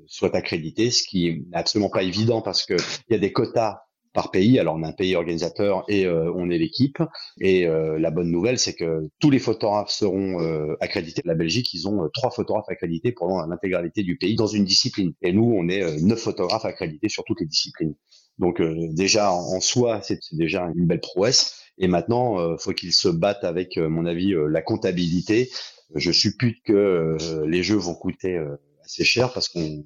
[0.08, 2.76] soient accrédités, ce qui n'est absolument pas évident parce que
[3.10, 3.85] il y a des quotas
[4.16, 4.58] par pays.
[4.58, 6.98] Alors on a un pays organisateur et euh, on est l'équipe.
[7.40, 11.22] Et euh, la bonne nouvelle, c'est que tous les photographes seront euh, accrédités.
[11.26, 15.14] La Belgique, ils ont euh, trois photographes accrédités pour l'intégralité du pays dans une discipline.
[15.22, 17.94] Et nous, on est euh, neuf photographes accrédités sur toutes les disciplines.
[18.40, 21.62] Donc euh, déjà en soi, c'est déjà une belle prouesse.
[21.78, 25.50] Et maintenant, euh, faut qu'ils se battent avec, euh, mon avis, euh, la comptabilité.
[25.94, 28.44] Je suppute que les jeux vont coûter
[28.84, 29.86] assez cher parce qu'on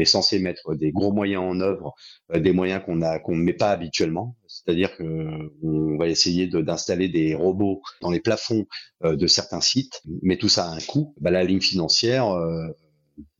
[0.00, 1.94] est censé mettre des gros moyens en œuvre,
[2.34, 4.36] euh, des moyens qu'on a qu'on ne met pas habituellement.
[4.46, 5.28] C'est-à-dire que
[5.62, 8.66] on va essayer d'installer des robots dans les plafonds
[9.04, 11.14] euh, de certains sites, mais tout ça a un coût.
[11.20, 12.68] Bah, la ligne financière, euh,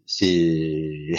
[0.07, 1.13] c'est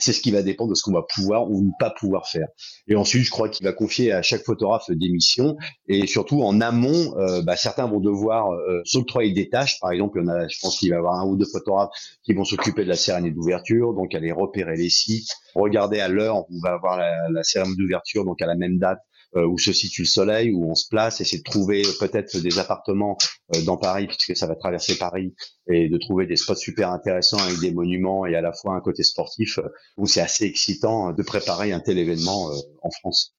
[0.00, 2.48] c'est ce qui va dépendre de ce qu'on va pouvoir ou ne pas pouvoir faire.
[2.88, 5.56] Et ensuite, je crois qu'il va confier à chaque photographe des missions
[5.88, 9.78] et surtout en amont, euh, bah, certains vont devoir euh, s'octroyer des tâches.
[9.80, 11.46] Par exemple, il y en a, je pense qu'il va y avoir un ou deux
[11.50, 11.90] photographes
[12.24, 16.38] qui vont s'occuper de la cérémonie d'ouverture, donc aller repérer les sites, regarder à l'heure
[16.38, 19.00] où on va avoir la, la cérémonie d'ouverture, donc à la même date
[19.34, 23.16] où se situe le soleil, où on se place, essayer de trouver peut-être des appartements
[23.54, 25.34] euh, dans Paris, puisque ça va traverser Paris,
[25.68, 28.80] et de trouver des spots super intéressants avec des monuments et à la fois un
[28.80, 32.90] côté sportif, euh, où c'est assez excitant euh, de préparer un tel événement euh, en
[32.90, 33.34] France.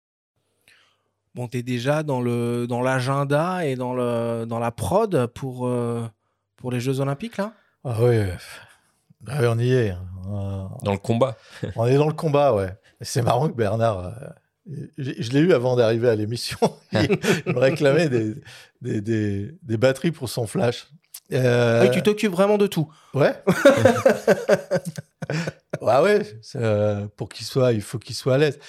[1.35, 5.67] Bon, tu es déjà dans le dans l'agenda et dans, le, dans la prod pour,
[5.67, 6.05] euh,
[6.57, 7.53] pour les Jeux Olympiques, là?
[7.83, 8.17] Ah oui,
[9.27, 9.91] Ah oui, on y est.
[9.91, 11.37] Euh, Dans le combat.
[11.75, 12.69] On est dans le combat, ouais.
[13.01, 14.13] C'est marrant que Bernard.
[14.97, 16.57] Je l'ai eu avant d'arriver à l'émission.
[16.93, 18.35] Il me réclamait des,
[18.81, 20.87] des, des- des batteries pour son flash.
[21.33, 22.91] Euh, Ah tu t'occupes vraiment de tout.
[23.13, 23.33] Ouais.
[25.81, 26.21] ouais, ouais.
[26.55, 28.59] euh, pour qu'il soit, il faut qu'il soit à l'aise.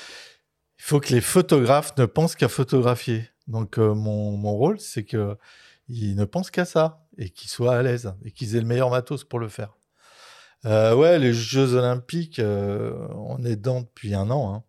[0.79, 3.29] Il faut que les photographes ne pensent qu'à photographier.
[3.49, 5.37] Donc, euh, mon, mon rôle, c'est que
[5.88, 8.91] ils ne pensent qu'à ça et qu'ils soient à l'aise et qu'ils aient le meilleur
[8.91, 9.77] matos pour le faire.
[10.65, 14.55] Euh, ouais, les Jeux Olympiques, euh, on est dedans depuis un an.
[14.55, 14.62] hein.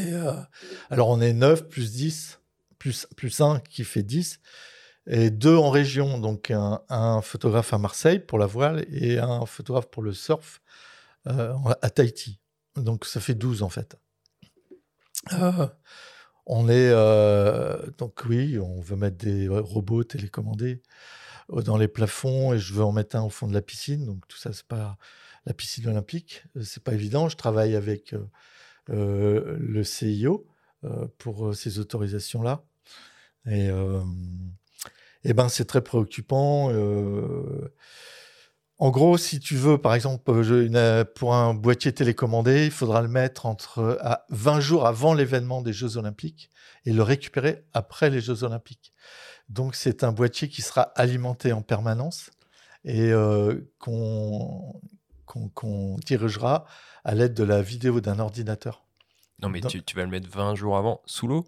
[0.00, 0.40] Euh,
[0.90, 2.40] alors, on est 9 plus 10,
[2.78, 4.40] plus, plus 1 qui fait 10,
[5.06, 6.18] et deux en région.
[6.18, 10.60] Donc, un, photographe à Marseille pour la voile et un photographe pour le surf
[11.26, 12.40] euh, à Tahiti.
[12.76, 13.96] Donc, ça fait 12 en fait.
[15.34, 15.68] Euh,
[16.46, 16.90] on est.
[17.98, 20.82] donc, oui, on veut mettre des robots télécommandés
[21.48, 24.06] dans les plafonds et je veux en mettre un au fond de la piscine.
[24.06, 24.96] Donc, tout ça, c'est pas
[25.44, 26.44] la piscine olympique.
[26.62, 27.28] C'est pas évident.
[27.28, 28.14] Je travaille avec
[28.88, 30.46] le CIO
[30.84, 32.64] euh, pour euh, ces autorisations-là.
[33.46, 34.00] Et, euh,
[35.24, 36.70] eh ben, c'est très préoccupant.
[36.72, 37.72] euh,
[38.78, 43.06] en gros, si tu veux, par exemple, euh, pour un boîtier télécommandé, il faudra le
[43.06, 46.50] mettre entre euh, à 20 jours avant l'événement des Jeux Olympiques
[46.84, 48.92] et le récupérer après les Jeux Olympiques.
[49.48, 52.30] Donc, c'est un boîtier qui sera alimenté en permanence
[52.84, 54.80] et euh, qu'on
[55.32, 56.64] qu'on qu'on dirigera
[57.04, 58.84] à l'aide de la vidéo d'un ordinateur.
[59.40, 61.46] Non, mais tu, tu vas le mettre 20 jours avant, sous l'eau?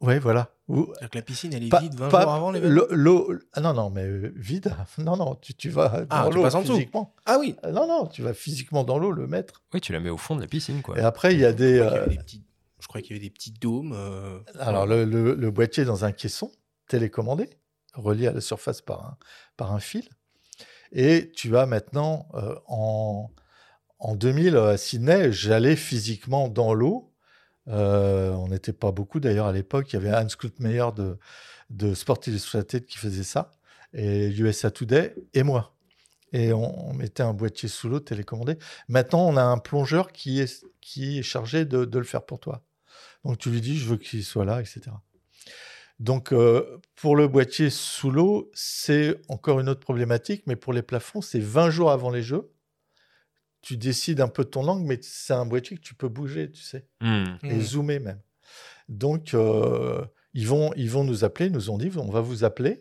[0.00, 0.50] Ouais, voilà.
[0.68, 3.60] Ou- que la piscine, elle est pas- vide 20 pas- jours avant l'eau- l'eau- ah
[3.60, 4.74] non, non, mais euh, vide.
[4.98, 6.72] Non, non, tu, tu vas Ah, dans l'eau passes en dessous.
[6.74, 7.14] physiquement.
[7.26, 7.54] Ah oui.
[7.64, 9.62] Euh, Non, non, tu vas physiquement dans l'eau le mettre.
[9.74, 10.98] Oui, tu la mets au fond de la piscine, quoi.
[10.98, 11.78] Et après, il y a des.
[11.78, 12.44] Je crois qu'il y euh, avait des petits-
[12.80, 13.92] Je crois qu'il y avait des petits dômes.
[13.94, 16.50] euh, alors, le, le- le boîtier dans un caisson
[16.88, 17.50] télécommandé,
[17.94, 19.16] relié à la surface par un,
[19.56, 20.08] par un fil.
[20.92, 23.30] Et tu as maintenant, euh, en,
[23.98, 27.12] en 2000 à Sydney, j'allais physiquement dans l'eau.
[27.68, 29.92] Euh, on n'était pas beaucoup d'ailleurs à l'époque.
[29.92, 31.18] Il y avait Hans Klutmeyer de,
[31.70, 33.52] de Sport Illustrated qui faisait ça,
[33.94, 35.74] et USA Today, et moi.
[36.32, 38.56] Et on, on mettait un boîtier sous l'eau télécommandé.
[38.88, 42.62] Maintenant, on a un plongeur qui est, chargé de, de le faire pour toi.
[43.24, 44.90] Donc tu lui dis, je veux qu'il soit là, etc.
[46.02, 50.82] Donc euh, pour le boîtier sous l'eau, c'est encore une autre problématique, mais pour les
[50.82, 52.50] plafonds, c'est 20 jours avant les jeux.
[53.60, 56.50] Tu décides un peu de ton angle, mais c'est un boîtier que tu peux bouger,
[56.50, 57.36] tu sais Hmm.
[57.44, 57.60] et hmm.
[57.60, 58.20] zoomer même.
[58.88, 62.42] Donc, euh, ils, vont, ils vont nous appeler, ils nous ont dit, on va vous
[62.42, 62.80] appeler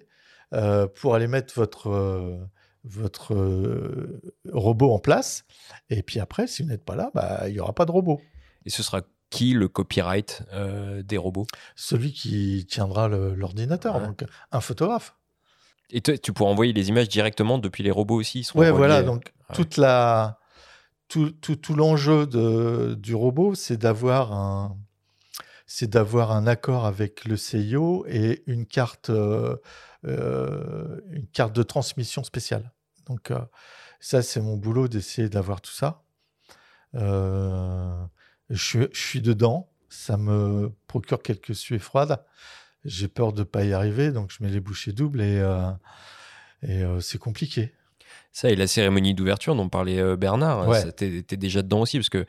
[0.55, 2.43] euh, pour aller mettre votre, euh,
[2.83, 4.19] votre euh,
[4.51, 5.45] robot en place.
[5.91, 8.19] Et puis après, si vous n'êtes pas là, bah, il n'y aura pas de robot.
[8.65, 11.47] Et ce sera qui le copyright euh, des robots?
[11.75, 14.05] Celui qui tiendra l'ordinateur, Ouais.
[14.05, 15.15] donc un photographe.
[15.89, 18.69] Et tu pourras envoyer les images directement depuis les robots aussi reliés.
[18.71, 19.01] voilà.
[19.01, 19.55] Donc, Ouais.
[19.55, 20.39] toute la,
[21.09, 22.27] tout, tout, tout l'enjeu
[22.95, 24.77] du robot, c'est d'avoir un,
[25.65, 29.57] c'est d'avoir un accord avec le CIO et une carte, euh,
[30.05, 32.71] une carte de transmission spéciale.
[33.07, 33.39] Donc, euh,
[33.99, 36.03] ça, c'est mon boulot d'essayer d'avoir tout ça.
[36.95, 37.93] Euh,
[38.51, 39.67] je, suis- je suis dedans.
[39.89, 42.23] Ça me procure quelques suées froides.
[42.85, 45.69] J'ai peur de ne pas y arriver, donc je mets les bouchées doubles et, euh,
[46.63, 47.73] et euh, c'est compliqué.
[48.31, 50.91] Ça et la cérémonie d'ouverture dont parlait euh, Bernard, Ouais.
[50.93, 52.25] t'es t'es déjà dedans aussi parce que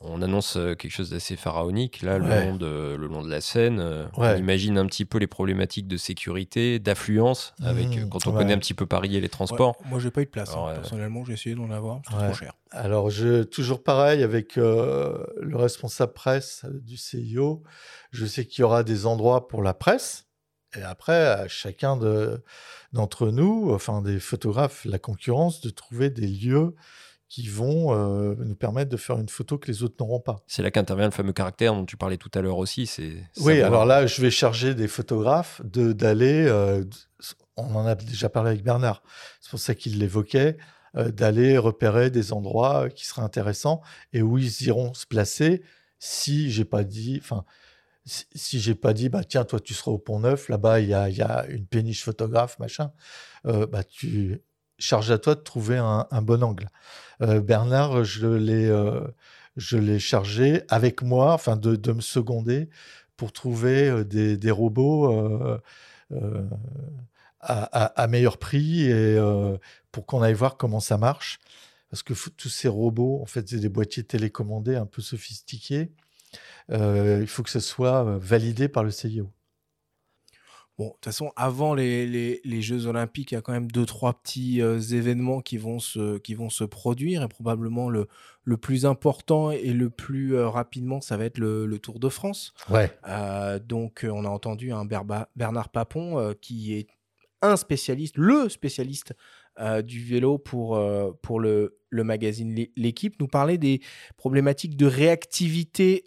[0.00, 2.46] on annonce euh, quelque chose d'assez pharaonique là le, Ouais.
[2.46, 3.80] long de, le long de la scène.
[3.80, 4.34] euh, Ouais.
[4.34, 8.30] On imagine un petit peu les problématiques de sécurité, d'affluence avec Mmh, euh, quand on
[8.32, 8.38] ouais.
[8.38, 9.76] connaît un petit peu Paris et les transports.
[9.80, 10.50] Ouais, moi, j'ai pas eu de place.
[10.50, 10.52] hein.
[10.54, 12.00] Alors, euh, Personnellement, j'ai essayé d'en avoir.
[12.04, 12.26] C'était Ouais.
[12.26, 12.52] trop cher.
[12.72, 17.62] Alors, je, toujours pareil avec euh, le responsable presse du CIO.
[18.12, 20.24] Je sais qu'il y aura des endroits pour la presse.
[20.76, 22.42] Et après, à chacun de-
[22.92, 26.74] d'entre nous, enfin des photographes, la concurrence, de trouver des lieux
[27.28, 30.36] qui vont euh, nous permettre de faire une photo que les autres n'auront pas.
[30.46, 32.86] C'est là qu'intervient le fameux caractère dont tu parlais tout à l'heure aussi.
[32.86, 36.46] C'est Oui, alors là, je vais charger des photographes de d'aller.
[36.46, 36.84] euh,
[37.56, 39.02] on en a déjà parlé avec Bernard.
[39.40, 40.56] C'est pour ça qu'il l'évoquait,
[40.96, 43.80] euh, d'aller repérer des endroits qui seraient intéressants
[44.12, 45.62] et où ils iront se placer.
[45.98, 47.44] Si j'ai pas dit, enfin,
[48.04, 50.48] si, si j'ai pas dit, bah tiens, toi, tu seras au Pont Neuf.
[50.48, 52.92] Là-bas, il y a, y a une péniche photographe, machin.
[53.44, 54.40] bah tu
[54.78, 56.68] charge à toi de trouver un, bon angle.
[57.22, 59.06] Euh, Bernard, je l'ai, euh,
[59.56, 62.68] je l'ai chargé avec moi, enfin de, me seconder
[63.16, 65.10] pour trouver euh, des, robots
[67.40, 69.18] à, à- meilleur prix et
[69.92, 71.38] pour qu'on aille voir comment ça marche.
[71.90, 75.92] Parce que tous ces robots, en fait, c'est des boîtiers télécommandés un peu sophistiqués.
[76.70, 79.30] Il faut que ce soit validé par le CIO.
[80.78, 83.70] Bon, de toute façon, avant les, les- les Jeux Olympiques, il y a quand même
[83.70, 87.22] deux, trois petits euh, événements qui vont, se, qui vont se produire.
[87.22, 88.08] Et probablement le,
[88.44, 92.10] le plus important et le plus euh, rapidement, ça va être le, le Tour de
[92.10, 92.52] France.
[92.68, 92.92] Ouais.
[93.08, 96.88] Euh, donc, on a entendu un Berba- Bernard Papon qui est
[97.40, 99.14] un spécialiste, le spécialiste
[99.84, 100.78] du vélo pour,
[101.22, 103.80] pour le, le magazine L'É- L'équipe, nous parler des
[104.18, 106.04] problématiques de réactivité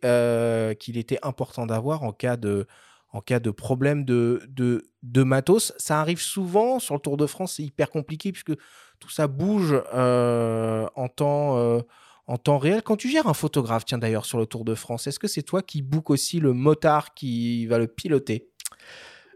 [0.79, 2.67] qu'il était important d'avoir en cas de,
[3.12, 5.74] en cas de problème de, de, de matos.
[5.78, 8.56] Ça arrive souvent sur le Tour de France, c'est hyper compliqué puisque
[9.00, 11.58] tout ça bouge euh, en temps.
[11.58, 11.82] euh,
[12.28, 12.84] en temps réel.
[12.84, 15.41] Quand tu gères un photographe, tiens d'ailleurs sur le Tour de France, est-ce que c'est
[15.41, 18.48] toi qui book aussi le motard qui va le piloter?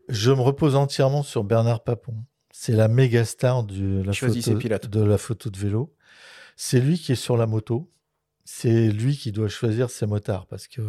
[0.09, 2.13] Je me repose entièrement sur Bernard Papon.
[2.51, 5.95] C'est la méga star de la, photo, de la photo de vélo.
[6.55, 7.91] C'est lui qui est sur la moto.
[8.45, 10.81] C'est lui qui doit choisir ses motards parce que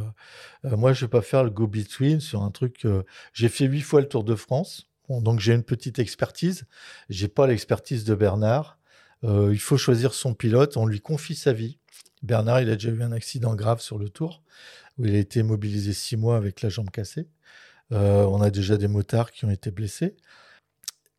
[0.65, 2.87] euh, moi, je vais pas faire le go-between sur un truc.
[3.33, 6.65] j'ai fait huit fois le Tour de France, donc j'ai une petite expertise.
[7.09, 8.79] J'ai pas l'expertise de Bernard.
[9.25, 10.77] Euh, il faut choisir son pilote.
[10.77, 11.79] On lui confie sa vie.
[12.23, 14.43] Bernard, il a déjà eu un accident grave sur le Tour
[14.99, 17.29] où il a été mobilisé six mois avec la jambe cassée.
[17.93, 20.17] Euh, on a déjà des motards qui ont été blessés.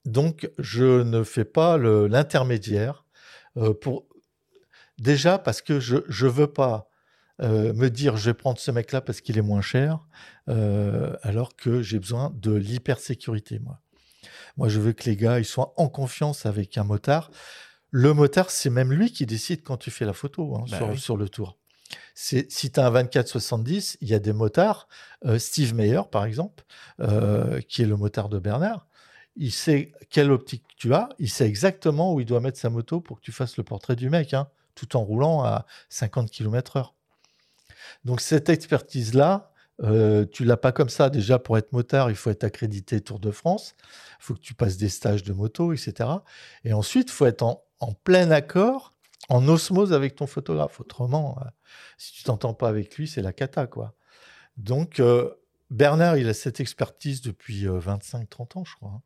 [0.06, 3.06] Donc, je ne fais pas l'intermédiaire
[3.58, 4.08] euh, pour
[4.98, 6.90] déjà parce que je ne veux pas
[7.42, 10.08] euh, me dire je vais prendre ce mec-là parce qu'il est moins cher,
[10.48, 13.80] alors que j'ai besoin de l'hypersécurité, moi.
[14.58, 17.30] Moi, je veux que les gars ils soient en confiance avec un motard.
[17.92, 21.18] Le motard, c'est même lui qui décide quand tu fais la photo hein, bah sur,
[21.18, 21.58] le tour.
[22.14, 24.88] Si tu as un 24-70, il y a des motards.
[25.38, 26.64] Steve Meyer, par exemple,
[27.68, 28.88] qui est le motard de Bernard,
[29.36, 33.02] il sait quelle optique tu as, il sait exactement où il doit mettre sa moto
[33.02, 36.92] pour que tu fasses le portrait du mec, hein, tout en roulant à 50 km/h.
[38.04, 39.52] Donc cette expertise-là,
[39.84, 41.10] euh, tu l'as pas comme ça.
[41.10, 43.76] Déjà, pour être motard, il faut être accrédité Tour de France.
[44.20, 46.10] Il faut que tu passes des stages de moto, etc.
[46.64, 48.94] Et ensuite, il faut être en, plein accord,
[49.30, 50.80] en osmose avec ton photographe.
[50.80, 51.50] Autrement, euh,
[51.98, 53.94] si tu t'entends pas avec lui, c'est la cata, quoi.
[54.58, 55.30] Donc, euh,
[55.70, 58.92] Bernard, il a cette expertise depuis 25-30 ans, je crois.
[58.96, 59.02] Hein.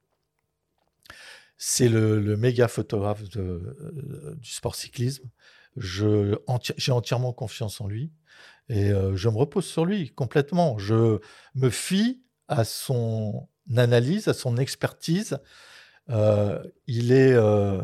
[1.58, 5.28] C'est le, méga photographe du sport cyclisme.
[5.78, 6.36] J'ai
[6.92, 8.12] entièrement confiance en lui
[8.70, 10.78] et euh, je me repose sur lui complètement.
[10.78, 11.20] Je
[11.56, 15.40] me fie à son analyse, à son expertise.
[16.10, 17.82] Euh, il est, euh,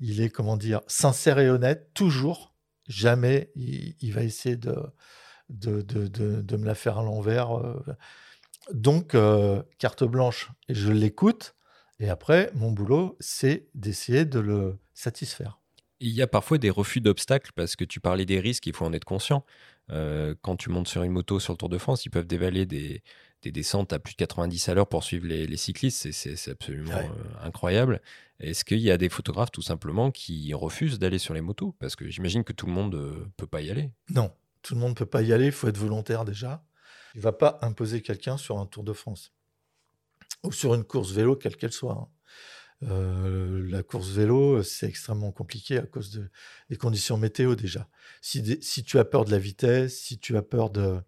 [0.00, 2.54] il est comment dire, sincère et honnête toujours.
[2.88, 4.76] Jamais il, va essayer de
[5.48, 7.48] de, de, de, me la faire à l'envers.
[8.72, 9.16] Donc
[9.78, 11.54] carte blanche je l'écoute.
[11.98, 15.60] Et après, mon boulot, c'est d'essayer de le satisfaire.
[16.00, 18.84] Il y a parfois des refus d'obstacles parce que tu parlais des risques, il faut
[18.84, 19.44] en être conscient.
[19.90, 22.66] Euh, quand tu montes sur une moto sur le Tour de France, ils peuvent dévaler
[22.66, 23.02] des,
[23.44, 26.10] descentes à plus de 90 à l'heure pour suivre les, cyclistes.
[26.10, 28.00] C'est absolument euh, incroyable.
[28.40, 31.74] Est-ce qu'il y a des photographes tout simplement qui refusent d'aller sur les motos?
[31.78, 33.90] Parce que j'imagine que tout le monde ne euh, peut pas y aller.
[34.10, 34.32] Non,
[34.62, 35.46] tout le monde ne peut pas y aller.
[35.46, 36.64] Il faut être volontaire déjà.
[37.14, 39.32] Il ne va pas imposer quelqu'un sur un Tour de France
[40.42, 41.92] ou sur une course vélo, quelle qu'elle soit.
[41.92, 42.08] Hein.
[42.82, 46.28] Euh, la course vélo, c'est extrêmement compliqué à cause de,
[46.68, 47.88] des conditions météo déjà.
[48.20, 51.00] Si, tu as peur de la vitesse, si tu as peur de,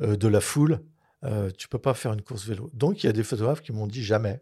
[0.00, 0.82] euh, de la foule,
[1.24, 2.70] euh, tu peux pas faire une course vélo.
[2.72, 4.40] Donc il y a des photographes qui m'ont dit jamais.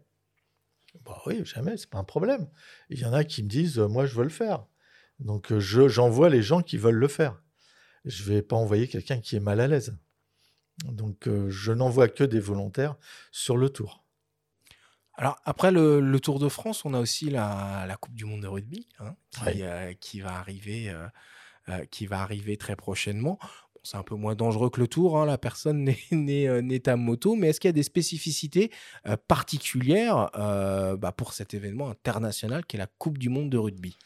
[1.03, 2.47] Bah oui, jamais, c'est pas un problème.
[2.89, 4.65] Il y en a qui me disent moi je veux le faire.
[5.19, 7.41] Donc j'envoie les gens qui veulent le faire.
[8.05, 9.97] Je vais pas envoyer quelqu'un qui est mal à l'aise.
[10.85, 12.95] Donc je n'envoie que des volontaires
[13.31, 14.04] sur le tour.
[15.17, 18.87] Alors, après le, Tour de France, on a aussi la, Coupe du Monde de rugby
[18.99, 19.15] hein,
[19.47, 21.07] euh, qui, va arriver, euh,
[21.69, 23.39] euh, qui va arriver très prochainement.
[23.83, 27.49] c'est un peu moins dangereux que le Tour, hein, la personne n'est à moto, mais
[27.49, 28.71] est-ce qu'il y a des spécificités
[29.27, 33.97] particulières bah, pour cet événement international qui est la Coupe du Monde de rugby?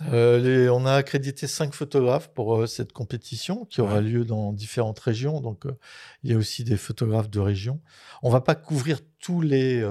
[0.00, 5.40] On a accrédité cinq photographes pour cette compétition qui aura lieu dans différentes régions.
[5.40, 5.64] Donc,
[6.22, 7.80] il y a aussi des photographes de région.
[8.22, 9.82] On va pas couvrir tous les,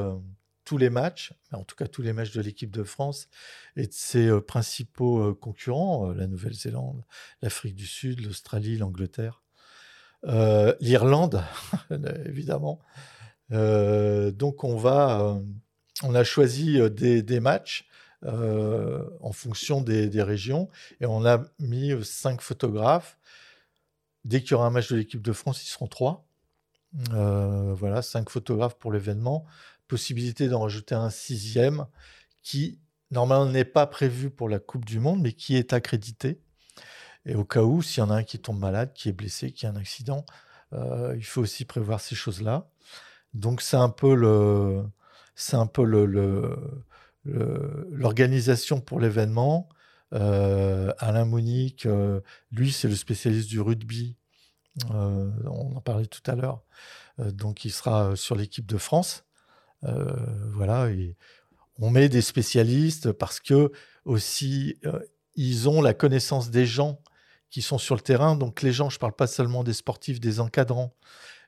[0.65, 3.28] tous les matchs, en tout cas tous les matchs de l'équipe de France
[3.76, 7.04] et de ses euh, principaux euh, concurrents, euh, la Nouvelle-Zélande,
[7.41, 9.41] l'Afrique du Sud, l'Australie, l'Angleterre,
[10.80, 11.43] l'Irlande,
[12.26, 12.80] évidemment.
[13.49, 15.38] donc on va,
[16.02, 17.89] on a choisi des, matchs
[18.21, 20.69] en fonction des, des, régions
[21.02, 23.17] et on a mis cinq photographes.
[24.23, 26.26] Dès qu'il y aura un match de l'équipe de France, ils seront trois.
[27.10, 29.45] voilà, cinq photographes pour l'événement
[29.88, 31.86] possibilité d'en rajouter un sixième
[32.41, 32.80] qui,
[33.12, 36.39] normalement, n'est pas prévu pour la Coupe du Monde, mais qui est accrédité.
[37.26, 39.52] Et au cas où, s'il y en a un qui tombe malade, qui est blessé,
[39.52, 40.26] qui a un accident,
[40.74, 42.70] euh, il faut aussi prévoir ces choses-là.
[43.34, 44.14] Donc c'est un peu
[47.26, 49.70] l'organisation pour l'événement.
[50.14, 54.16] Euh, Alain Monique, euh, lui, c'est le spécialiste du rugby.
[54.89, 56.64] on en parlait tout à l'heure.
[57.20, 59.24] donc il sera sur l'équipe de France.
[59.86, 60.13] Euh,
[60.53, 60.89] voilà,
[61.79, 63.71] on met des spécialistes parce que
[64.05, 64.99] aussi euh,
[65.36, 66.99] ils ont la connaissance des gens
[67.49, 68.36] qui sont sur le terrain.
[68.36, 70.93] Donc les gens, je ne parle pas seulement des sportifs, des encadrants,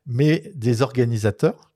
[0.06, 1.72] mais des organisateurs.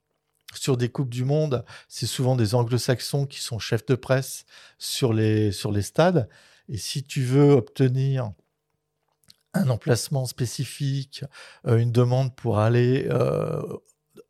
[0.56, 4.46] Sur des Coupes du Monde, c'est souvent des anglo-saxons qui sont chefs de presse
[4.80, 6.28] sur les, sur les stades.
[6.70, 8.32] Et si tu veux obtenir
[9.54, 11.24] un emplacement spécifique,
[11.68, 13.08] euh, une demande pour aller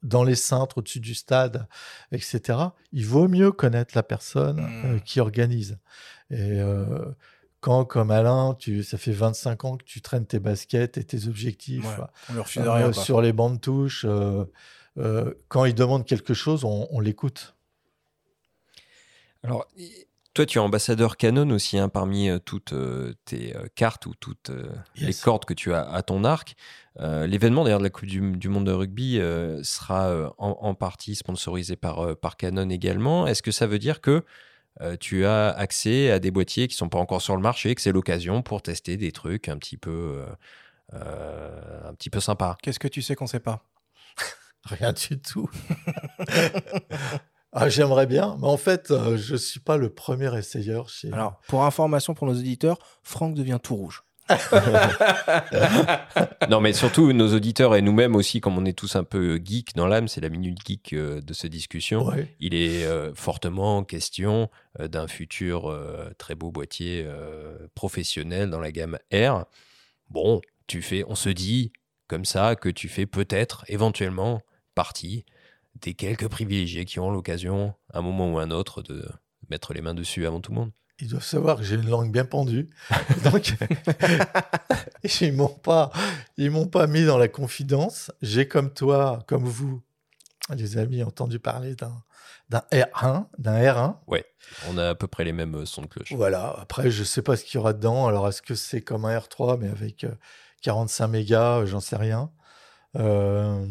[0.04, 1.68] dans les cintres au-dessus du stade,
[2.12, 2.60] etc.,
[2.92, 5.02] il vaut mieux connaître la personne euh, Mmh.
[5.02, 5.78] qui organise.
[6.32, 6.60] Et
[7.60, 11.28] quand, comme Alain, tu, ça fait 25 ans que tu traînes tes baskets et tes
[11.28, 12.94] objectifs Ouais, on euh, rien.
[12.94, 14.46] sur les bandes touches, euh,
[14.98, 17.56] euh, quand il demande quelque chose, on, on l'écoute.
[19.44, 19.68] Alors,
[20.40, 24.14] toi, tu es ambassadeur Canon aussi, hein, parmi euh, toutes euh, tes euh, cartes ou
[24.18, 26.56] toutes euh, les cordes que tu as à ton arc.
[27.02, 30.58] Euh, L'événement d'ailleurs de la Coupe du, du Monde de rugby euh, sera euh, en,
[30.62, 33.28] en partie sponsorisé par, euh, par Canon également.
[33.28, 34.24] Est-ce que ça veut dire que
[34.80, 37.82] euh, tu as accès à des boîtiers qui sont pas encore sur le marché, que
[37.82, 40.26] c'est l'occasion pour tester des trucs un petit peu, euh,
[40.94, 42.56] euh, un petit peu sympas?
[42.64, 43.66] Qu'est-ce que tu sais qu'on sait pas?
[44.64, 45.50] Rien du tout.
[47.54, 51.12] ah, J'aimerais bien, mais en fait, euh, je suis pas le premier essayeur chez.
[51.12, 54.04] Alors, pour information pour nos auditeurs, Franck devient tout rouge.
[56.50, 59.76] Non, mais surtout nos auditeurs et nous-mêmes aussi, comme on est tous un peu geeks
[59.76, 62.08] dans l'âme, c'est la minute geek euh, de cette discussion.
[62.08, 62.36] Ouais.
[62.40, 68.60] Il est euh, fortement question euh, d'un futur euh, très beau boîtier euh, professionnel dans
[68.60, 69.46] la gamme R.
[70.10, 71.72] Bon, tu fais, on se dit
[72.08, 74.42] comme ça que tu fais peut-être, éventuellement,
[74.74, 75.26] partie
[75.82, 79.08] des quelques privilégiés qui ont l'occasion, à un moment ou un autre, de
[79.50, 80.72] mettre les mains dessus avant tout le monde.
[81.02, 82.70] Ils doivent savoir que j'ai une langue bien pendue.
[83.24, 83.54] Donc,
[85.22, 85.92] ils m'ont pas,
[86.38, 88.12] ils m'ont pas mis dans la confidence.
[88.22, 89.82] J'ai comme toi, comme vous,
[90.54, 92.04] les amis, entendu parler d'un
[92.50, 93.96] d'un R1, d'un R1.
[94.70, 96.12] On a à peu près les mêmes euh, sons de cloche.
[96.14, 96.56] Voilà.
[96.60, 98.08] Après, je sais pas ce qu'il y aura dedans.
[98.08, 100.16] Alors, est-ce que c'est comme un R3, mais avec euh,
[100.62, 102.32] 45 mégas, euh, j'en sais rien.
[102.96, 103.66] Euh,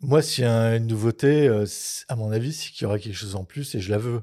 [0.00, 1.64] Moi, s'il y a une nouveauté, euh,
[2.08, 4.22] à mon avis, c'est qu'il y aura quelque chose en plus et je la veux.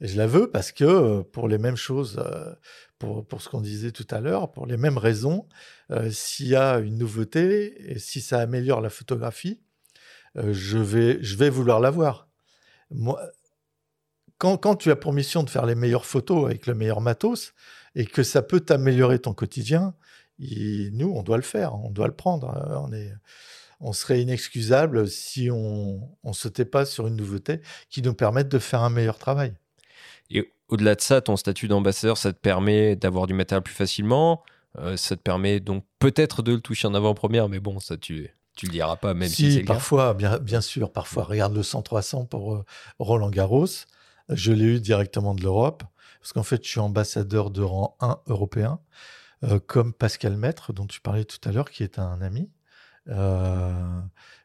[0.00, 2.54] Et je la veux parce que euh, pour les mêmes choses, euh,
[2.98, 5.46] pour, pour ce qu'on disait tout à l'heure, pour les mêmes raisons,
[6.10, 9.60] s'il y a une nouveauté et si ça améliore la photographie,
[10.36, 12.28] je, vais, je vais vouloir l'avoir.
[12.90, 13.20] Moi,
[14.38, 17.54] quand, quand tu as pour mission de faire les meilleures photos avec le meilleur matos
[17.94, 19.94] et que ça peut t'améliorer ton quotidien,
[20.38, 22.56] nous, on doit le faire, on doit le prendre.
[22.56, 23.12] Euh, On, est,
[23.80, 27.60] on serait inexcusable si on ne sautait pas sur une nouveauté
[27.90, 29.54] qui nous permette de faire un meilleur travail.
[30.30, 34.42] Et au-delà de ça, ton statut d'ambassadeur, ça te permet d'avoir du matériel plus facilement.
[34.78, 38.30] euh, ça te permet donc peut-être de le toucher en avant-première, mais bon, ça tu
[38.58, 41.22] tu le diras pas, même si, si, c'est le parfois, bien, bien sûr, parfois.
[41.22, 42.64] Regarde le 100-300 pour euh,
[42.98, 43.68] Roland Garros.
[44.30, 45.84] Je l'ai eu directement de l'Europe,
[46.20, 48.80] parce qu'en fait, je suis ambassadeur de rang 1 européen,
[49.44, 52.50] euh, comme Pascal Maître, dont tu parlais tout à l'heure, qui est un ami.
[53.08, 53.72] Euh,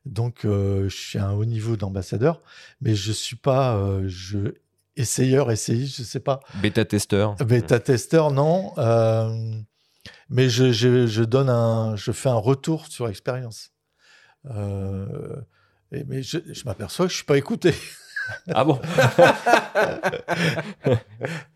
[0.05, 2.41] donc, euh, je suis à un haut niveau d'ambassadeur,
[2.81, 4.53] mais je suis pas euh, je,
[4.97, 6.39] essayeur, essayiste, je sais pas.
[6.61, 7.35] Bêta-testeur.
[7.37, 8.73] Bêta-testeur, non.
[8.77, 9.29] euh,
[10.29, 13.71] mais je, je, je donne un, je fais un retour sur expérience.
[14.49, 17.73] Et- mais je, je m'aperçois que je suis pas écouté.
[18.53, 18.79] Ah bon?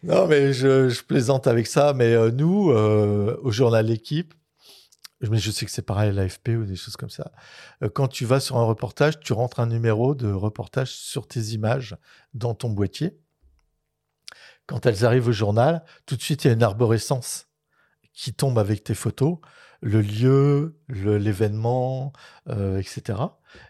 [0.03, 1.93] Non, mais je, je plaisante avec ça.
[1.93, 4.34] Mais euh, nous, euh, au journal L'équipe,
[5.22, 7.32] mais je sais que c'est pareil à l'AFP ou des choses comme ça.
[7.84, 11.41] euh, quand tu vas sur un reportage, tu rentres un numéro de reportage sur tes
[11.53, 11.97] images
[12.34, 13.20] dans ton boîtier.
[14.68, 17.47] Quand elles arrivent au journal, tout de suite, il y a une arborescence
[18.13, 19.38] qui tombe avec tes photos,
[19.82, 22.11] le lieu, l'événement,
[22.49, 23.20] euh, etc.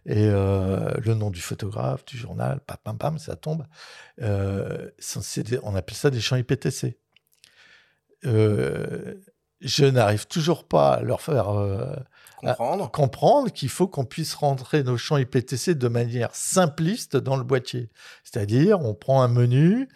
[0.05, 3.65] Et euh, le nom du photographe, du journal, pam, pam, pam, ça tombe.
[4.21, 4.89] Euh,
[5.63, 6.97] on appelle ça des champs IPTC.
[8.25, 9.15] Euh,
[9.61, 11.95] je n'arrive toujours pas à leur faire euh,
[12.37, 12.91] Comprendre.
[12.91, 17.89] comprendre qu'il faut qu'on puisse rentrer nos champs IPTC de manière simpliste dans le boîtier.
[18.23, 19.89] C'est-à-dire, on prend un menu,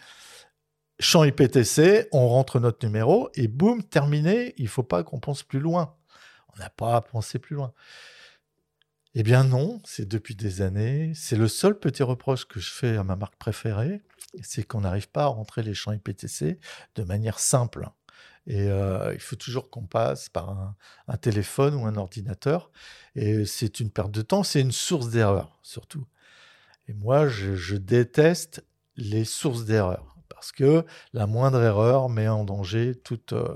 [0.98, 4.54] champ IPTC, on rentre notre numéro et boum, terminé.
[4.56, 5.94] Il faut pas qu'on pense plus loin.
[6.54, 7.72] On n'a pas à penser plus loin.
[9.14, 11.12] Eh bien non, c'est depuis des années.
[11.14, 14.00] C'est le seul petit reproche que je fais à ma marque préférée,
[14.42, 16.58] c'est qu'on n'arrive pas à rentrer les champs IPTC
[16.94, 17.88] de manière simple.
[18.46, 20.76] Et euh, il faut toujours qu'on passe par un,
[21.08, 22.70] un téléphone ou un ordinateur.
[23.14, 26.06] Et c'est une perte de temps, c'est une source d'erreur surtout.
[26.88, 28.64] Et moi, je, je déteste
[28.96, 33.54] les sources d'erreur parce que la moindre erreur met en danger toute, euh,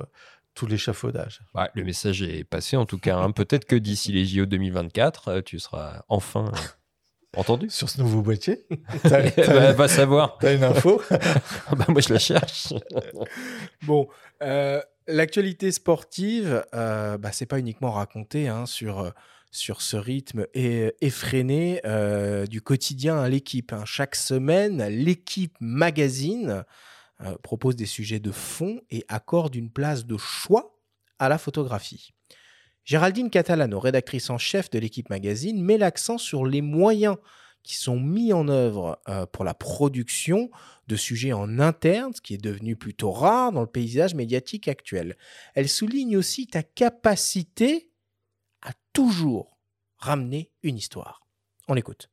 [0.55, 1.41] tout l'échafaudage.
[1.55, 3.17] Ouais, Le message est passé en tout cas.
[3.19, 3.31] hein.
[3.33, 6.53] Peut-être que d'ici les JO 2024, euh, tu seras enfin
[7.37, 7.69] entendu.
[7.71, 8.65] Sur ce nouveau boîtier,
[9.03, 10.39] t'as, bah, t'as- va savoir.
[10.39, 12.73] t'as une info bah, moi, je la cherche.
[13.83, 14.09] Bon,
[14.43, 19.13] euh, l'actualité sportive, euh, bah, c'est pas uniquement raconté hein, sur,
[19.51, 23.73] sur ce rythme effréné euh, du quotidien à l'équipe.
[23.73, 23.85] hein.
[23.85, 26.65] Chaque semaine, l'équipe magazine
[27.23, 30.79] euh, propose des sujets de fond et accorde une place de choix
[31.19, 32.13] à la photographie.
[32.87, 37.17] Géraldine Catalano, rédactrice en chef de l'équipe magazine, met l'accent sur les moyens
[37.65, 40.51] qui sont mis en œuvre euh, pour la production
[40.87, 45.17] de sujets en interne, ce qui est devenu plutôt rare dans le paysage médiatique actuel.
[45.55, 47.91] Elle souligne aussi ta capacité
[48.63, 49.59] à toujours
[49.97, 51.27] ramener une histoire.
[51.67, 52.09] On écoute.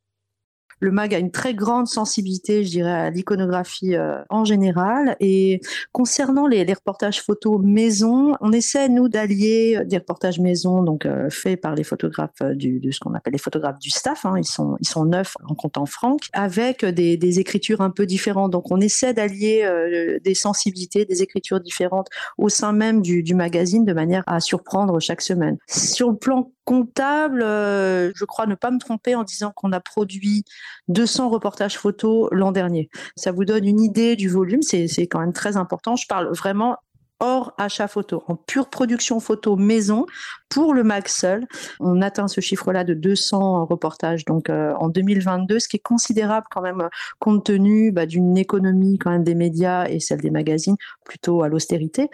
[0.80, 5.16] Le MAG a une très grande sensibilité, je dirais, à l'iconographie euh, en général.
[5.20, 5.60] Et
[5.92, 11.60] concernant les, reportages photos maison, on essaie, nous, d'allier des reportages maison, donc euh, faits
[11.60, 14.76] par les photographes du, de ce qu'on appelle les photographes du staff, hein, ils, sont,
[14.80, 18.52] ils sont neufs en comptant Franck, avec des, écritures un peu différentes.
[18.52, 22.08] Donc on essaie d'allier euh, des sensibilités, des écritures différentes
[22.38, 25.58] au sein même du, du magazine de manière à surprendre chaque semaine.
[25.66, 29.80] Sur le plan comptable, euh, je crois ne pas me tromper en disant qu'on a
[29.80, 30.44] produit
[30.88, 32.88] 200 reportages photos l'an dernier.
[33.16, 35.96] Ça vous donne une idée du volume, c'est quand même très important.
[35.96, 36.78] Je parle vraiment
[37.20, 40.06] hors achat photo, en pure production photo maison
[40.54, 41.46] pour le MAG seul.
[41.80, 46.46] On atteint ce chiffre-là de 200 reportages donc euh, en 2022, ce qui est considérable
[46.48, 46.88] quand même
[47.18, 51.48] compte tenu bah, d'une économie quand même des médias et celle des magazines plutôt à
[51.48, 52.08] l'austérité.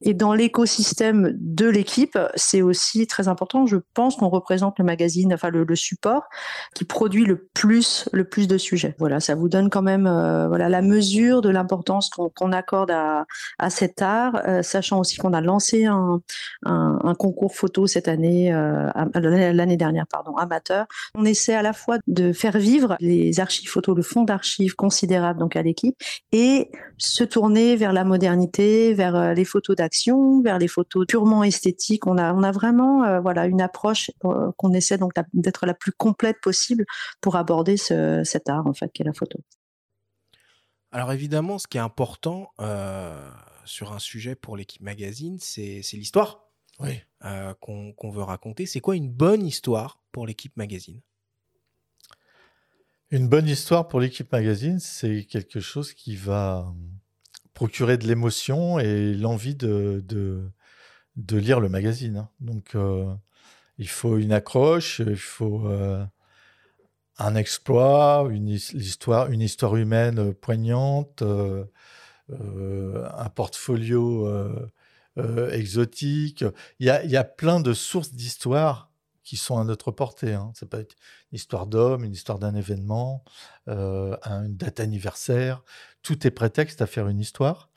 [0.00, 3.66] Et dans l'écosystème de l'équipe, c'est aussi très important.
[3.66, 6.24] Je pense qu'on représente le magazine, enfin le, support
[6.74, 8.94] qui produit le plus le plus de sujets.
[8.98, 13.26] Voilà, ça vous donne quand même euh, la mesure de l'importance qu'on accorde à,
[13.58, 16.20] à cet art euh, sachant aussi qu'on a lancé un,
[17.18, 20.86] concours photo cette année, euh, l'année dernière, pardon, amateur.
[21.14, 25.38] On essaie à la fois de faire vivre les archives photos, le fonds d'archives considérable
[25.38, 25.96] donc à l'équipe,
[26.32, 31.44] et se tourner vers la modernité, vers euh, les photos d'action, vers les photos purement
[31.44, 32.06] esthétiques.
[32.06, 36.40] On a, on a vraiment voilà une approche qu'on essaie donc d'être la plus complète
[36.40, 36.84] possible
[37.20, 39.38] pour aborder cet art en fait qu'est la photo.
[40.90, 42.50] Alors évidemment, ce qui est important,
[43.64, 46.41] sur un sujet pour l'équipe magazine, c'est l'histoire
[46.82, 47.00] oui.
[47.24, 48.66] Euh, qu'on veut raconter.
[48.66, 51.00] C'est quoi une bonne histoire pour l'équipe magazine?
[53.10, 56.74] Une bonne histoire pour l'équipe magazine, c'est quelque chose qui va
[57.54, 62.16] procurer de l'émotion et l'envie de, de, lire le magazine.
[62.16, 62.28] Hein.
[62.40, 63.14] Donc, euh,
[63.78, 66.04] il faut une accroche, il faut euh,
[67.18, 71.64] un exploit, une histoire, une histoire humaine poignante, euh,
[72.30, 74.26] un portfolio
[75.18, 76.44] euh, euh, exotique.
[76.78, 78.90] Il y, a, plein de sources d'histoire
[79.24, 80.32] qui sont à notre portée.
[80.32, 80.52] Hein.
[80.54, 80.94] Ça peut être
[81.30, 83.24] une histoire d'homme, une histoire d'un événement,
[83.66, 85.62] une date anniversaire.
[86.02, 87.70] Tout est prétexte à faire une histoire.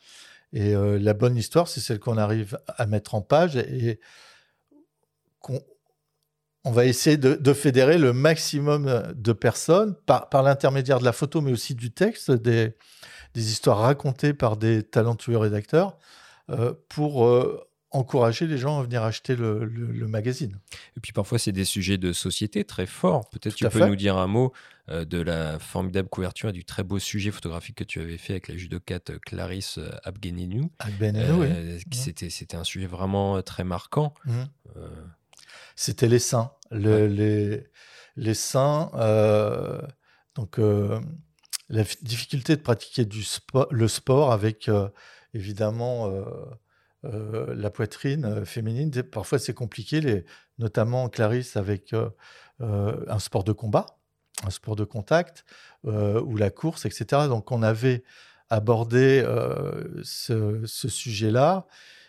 [0.53, 3.99] Et la bonne histoire, c'est celle qu'on arrive à mettre en page et,
[5.39, 5.61] qu'on
[6.63, 11.51] on va essayer de, fédérer le maximum de personnes par, l'intermédiaire de la photo, mais
[11.51, 12.75] aussi du texte, des,
[13.35, 15.99] des histoires racontées par des talentueux rédacteurs euh,
[16.89, 19.67] pour euh, encourager les gens à venir acheter le,
[20.07, 20.59] magazine.
[20.97, 23.29] Et puis parfois, c'est des sujets de société très forts.
[23.29, 24.53] Peut-être tu peux nous dire un mot
[24.89, 28.33] euh, de la formidable couverture et du très beau sujet photographique que tu avais fait
[28.33, 30.71] avec la judocate Clarisse Abgenenou.
[31.39, 31.47] oui.
[31.91, 34.13] C'était, c'était un sujet vraiment très marquant.
[34.25, 34.43] Mmh.
[35.75, 36.51] C'était les seins.
[36.71, 37.63] les,
[38.17, 38.91] les seins,
[40.35, 40.59] donc
[41.69, 43.23] la difficulté de pratiquer du
[43.71, 44.89] le sport avec euh,
[45.35, 46.23] évidemment euh,
[47.05, 48.91] euh, la poitrine féminine.
[49.03, 50.25] Parfois c'est compliqué,
[50.57, 51.93] notamment Clarisse avec
[52.59, 53.85] un sport de combat,
[54.45, 55.45] un sport de contact
[55.83, 57.27] ou la course, etc.
[57.27, 58.03] Donc on avait
[58.49, 59.23] abordé
[60.03, 61.67] ce, sujet-là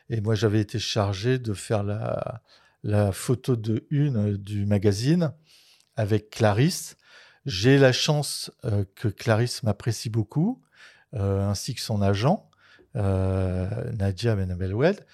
[0.09, 5.33] et moi j'avais été chargé de faire la, photo de une du magazine
[5.97, 6.97] avec Clarisse
[7.47, 10.61] j'ai la chance euh, que Clarisse m'apprécie beaucoup,
[11.15, 12.56] euh, ainsi que son agent, euh,
[12.97, 15.05] Nadia Benabelwed,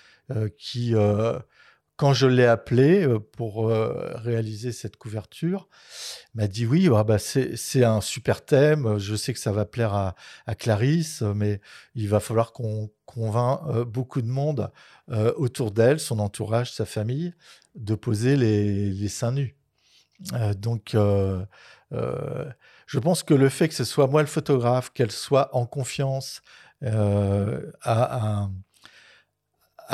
[0.56, 0.94] qui,
[1.96, 5.68] quand je l'ai appelé pour réaliser cette couverture,
[6.34, 9.94] m'a dit oui, ah bah c'est un super thème, je sais que ça va plaire
[9.94, 11.60] à, Clarisse, mais
[11.94, 14.70] il va falloir qu'on convainc beaucoup de monde
[15.36, 17.34] autour d'elle, son entourage, sa famille,
[17.74, 19.56] de poser les, seins nus.
[20.56, 20.94] donc,
[21.92, 22.50] euh,
[22.86, 26.42] je pense que le fait que ce soit moi le photographe, qu'elle soit en confiance,
[26.84, 28.48] euh, a,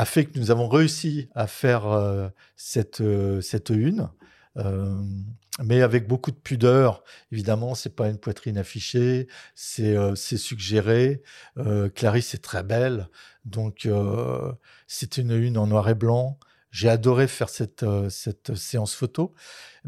[0.04, 3.02] fait que nous avons réussi à faire euh, cette,
[3.42, 4.08] cette une.
[5.62, 7.02] mais avec beaucoup de pudeur.
[7.32, 11.22] Évidemment, c'est pas une poitrine affichée, c'est suggéré.
[11.94, 13.08] Clarisse est très belle,
[13.44, 13.88] donc
[14.86, 16.38] c'est une une en noir et blanc.
[16.70, 19.34] J'ai adoré faire cette, cette séance photo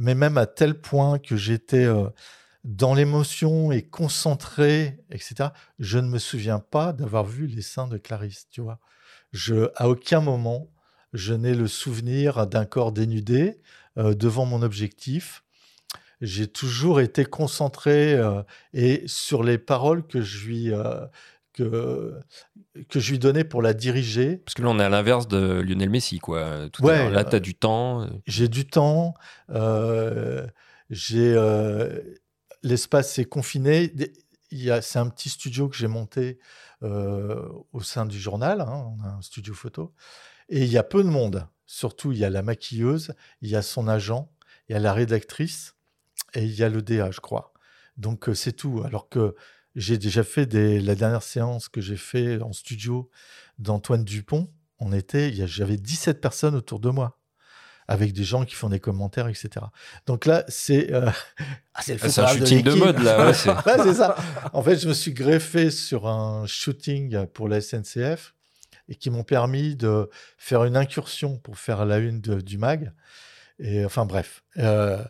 [0.01, 2.09] mais même à tel point que j'étais euh,
[2.65, 5.51] dans l'émotion et concentré, etc.
[5.79, 8.79] Je ne me souviens pas d'avoir vu les seins de Clarisse, tu vois.
[9.33, 10.69] Je, à aucun moment,
[11.13, 13.61] je n'ai le souvenir d'un corps dénudé
[13.99, 15.43] euh, devant mon objectif.
[16.21, 18.43] J'ai toujours été concentré euh,
[18.75, 21.07] et sur les paroles que je lui euh,
[21.55, 22.15] que,
[22.89, 24.37] que je lui donnais pour la diriger.
[24.37, 26.69] Parce que là, on est à l'inverse de Lionel Messi, quoi.
[26.71, 28.07] Tout Ouais, là, tu as du temps.
[28.27, 29.15] J'ai du temps,
[30.91, 31.35] j'ai
[32.63, 33.93] l'espace est confiné.
[34.51, 36.39] C'est un petit studio que j'ai monté
[36.83, 38.61] euh, au sein du journal.
[38.61, 39.95] hein, on a un studio photo
[40.49, 41.47] et il y a peu de monde.
[41.67, 44.33] Surtout, il y a la maquilleuse, il y a son agent,
[44.69, 45.77] il y a la rédactrice
[46.35, 47.53] et il y a le DA, je crois.
[47.97, 48.83] Donc euh, c'est tout.
[48.85, 49.37] Alors que
[49.77, 53.09] j'ai déjà fait la dernière séance que j'ai fait en studio
[53.59, 54.53] d'Antoine Dupont.
[54.81, 57.20] On était, j'avais 17 personnes autour de moi
[57.91, 59.49] avec des gens qui font des commentaires, etc.
[60.07, 61.11] Donc là, c'est euh,
[61.75, 64.15] ah, c'est le Ah, un shooting de mode, là, ouais, c'est- Ouais, ça.
[64.53, 68.35] En fait, je me suis greffé sur un shooting pour la SNCF
[68.89, 72.93] et qui m'ont permis de faire une incursion pour faire la une de- du mag.
[73.59, 74.45] Et enfin bref.
[74.59, 75.03] Euh,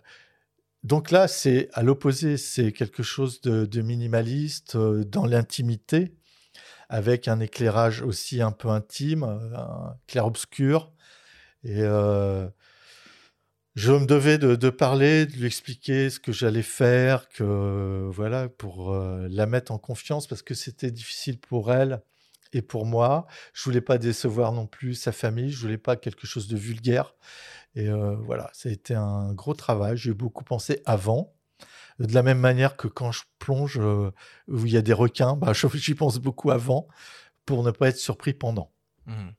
[0.83, 6.14] donc là, c'est à l'opposé, c'est quelque chose de, de minimaliste euh, dans l'intimité,
[6.89, 9.59] avec un éclairage aussi un peu intime, euh,
[10.07, 10.91] clair-obscur.
[11.62, 12.49] Et euh,
[13.81, 18.93] je me devais de, parler, de lui expliquer ce que j'allais faire, que voilà, pour
[18.93, 22.03] euh, la mettre en confiance, parce que c'était difficile pour elle
[22.53, 23.26] et pour moi.
[23.55, 27.14] Je voulais pas décevoir non plus sa famille, je voulais pas quelque chose de vulgaire.
[27.74, 29.97] Et euh, voilà, ça a été un gros travail.
[29.97, 31.33] J'ai beaucoup pensé avant.
[31.99, 34.11] De la même manière que quand je plonge euh,
[34.47, 36.87] où il y a des requins, bah, j'y pense beaucoup avant
[37.47, 38.72] pour ne pas être surpris pendant.
[39.07, 39.33] Mhm.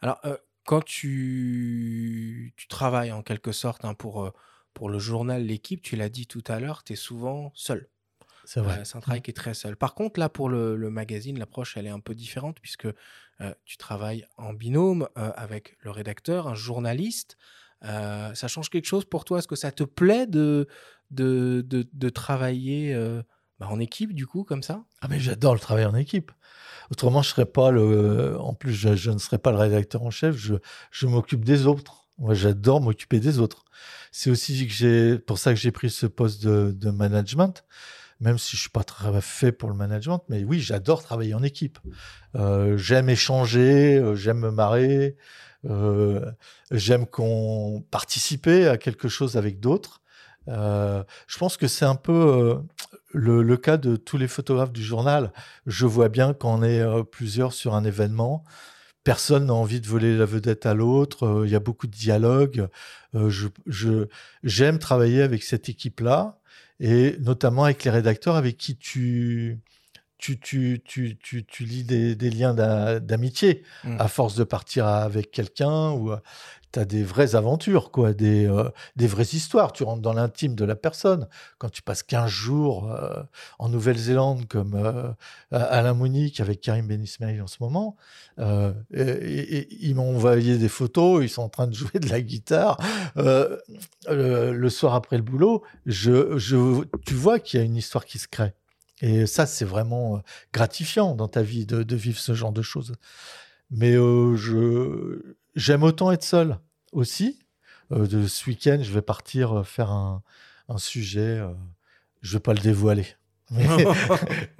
[0.00, 4.30] Alors, euh, quand tu, tu travailles en quelque sorte hein, pour, euh,
[4.74, 7.88] pour le journal L'équipe, tu l'as dit tout à l'heure, tu es souvent seul.
[8.44, 8.80] C'est vrai.
[8.80, 9.76] Euh, c'est un travail qui est très seul.
[9.76, 13.54] Par contre, là, pour le, le magazine, l'approche, elle est un peu différente puisque euh,
[13.64, 17.36] tu travailles en binôme euh, avec le rédacteur, un journaliste.
[17.82, 19.38] Ça change quelque chose pour toi?
[19.40, 20.68] Est-ce que ça te plaît de,
[21.10, 22.94] de, de, de travailler
[23.58, 24.84] bah, en équipe, du coup, comme ça?
[25.02, 26.30] Ah mais j'adore le travail en équipe.
[26.90, 28.38] Autrement, je serais pas le.
[28.38, 30.36] En plus, je, ne serais pas le rédacteur en chef.
[30.36, 30.54] Je,
[30.90, 32.06] je m'occupe des autres.
[32.18, 33.64] Moi, j'adore m'occuper des autres.
[34.12, 37.64] C'est aussi que j'ai pour ça que j'ai pris ce poste de, de management,
[38.20, 40.22] même si je suis pas très fait pour le management.
[40.28, 41.80] Mais oui, j'adore travailler en équipe.
[42.36, 45.16] Euh, j'aime échanger, euh, j'aime me marrer,
[45.64, 46.30] euh,
[46.70, 50.01] j'aime qu'on participer à quelque chose avec d'autres.
[50.48, 52.54] Euh, je pense que c'est un peu euh,
[53.12, 55.32] le, le cas de tous les photographes du journal.
[55.66, 58.44] Je vois bien quand on est euh, plusieurs sur un événement,
[59.04, 61.42] personne n'a envie de voler la vedette à l'autre.
[61.44, 62.68] Il y a beaucoup de dialogue.
[63.14, 64.06] Je, je,
[64.42, 66.38] j'aime travailler avec cette équipe-là
[66.80, 69.58] et notamment avec les rédacteurs avec qui tu
[70.18, 73.96] tu, tu, tu, tu, tu lis des, des liens d'a- d'amitié Mm.
[73.98, 76.12] à force de partir avec quelqu'un ou
[76.78, 79.72] as des vraies aventures, quoi, des, euh, des vraies histoires.
[79.72, 81.28] Tu rentres dans l'intime de la personne.
[81.58, 83.22] Quand tu passes 15 jours euh,
[83.58, 85.12] en Nouvelle-Zélande, comme euh,
[85.50, 87.04] Alain Monique avec Karim Ben
[87.40, 87.96] en ce moment,
[88.38, 92.78] euh, ils m'ont envoyé des photos, ils sont en train de jouer de la guitare.
[93.16, 98.18] Le, soir après le boulot, je, je, tu vois qu'il y a une histoire qui
[98.18, 98.52] se crée.
[99.00, 102.94] Et ça, c'est vraiment gratifiant dans ta vie de, de vivre ce genre de choses.
[103.70, 106.58] Mais je, j'aime autant être seul
[106.92, 107.38] aussi.
[107.92, 110.22] Euh, de ce week-end, je vais partir euh, faire un,
[110.68, 111.20] un sujet.
[111.38, 111.52] euh,
[112.22, 113.06] je vais pas le dévoiler.
[113.50, 113.58] Il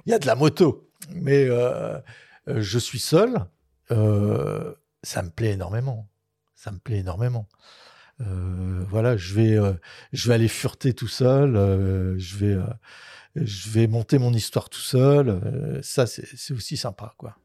[0.07, 0.89] y a de la moto.
[1.09, 1.99] Mais euh,
[2.47, 3.45] je suis seul.
[3.89, 6.07] Ça me plaît énormément.
[6.55, 7.47] Ça me plaît énormément.
[8.19, 9.57] Voilà, je vais,
[10.13, 11.55] je vais aller fureter tout seul.
[12.17, 12.57] je vais,
[13.35, 15.79] je vais monter mon histoire tout seul.
[15.83, 17.37] ça, c'est c'est aussi sympa, quoi.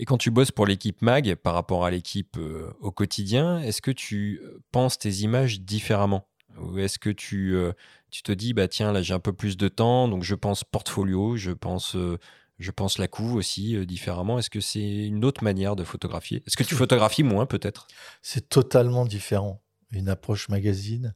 [0.00, 3.82] Et quand tu bosses pour l'équipe MAG par rapport à l'équipe euh, au quotidien, est-ce
[3.82, 6.26] que tu euh, penses tes images différemment?
[6.58, 7.72] Ou est-ce que tu, euh,
[8.10, 10.64] tu te dis, bah tiens, là j'ai un peu plus de temps, donc je pense
[10.64, 12.16] portfolio, je pense, euh,
[12.58, 16.42] je pense la couve aussi différemment Est-ce que c'est une autre manière de photographier?
[16.46, 17.86] Est-ce que tu photographies moins peut-être?
[18.22, 19.60] C'est totalement différent.
[19.92, 21.14] Une approche magazine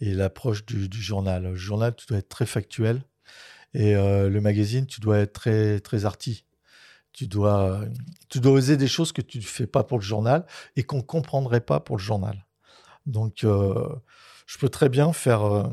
[0.00, 1.44] et l'approche du, du journal.
[1.44, 3.04] Le journal, tu dois être très factuel.
[3.74, 6.44] Et le magazine, tu dois être très, très arty.
[7.14, 7.80] Tu dois,
[8.28, 10.44] tu dois oser des choses que tu ne fais pas pour le journal
[10.76, 12.44] et qu'on ne comprendrait pas pour le journal.
[13.06, 13.88] Donc, euh,
[14.46, 15.68] je peux très bien faire, euh,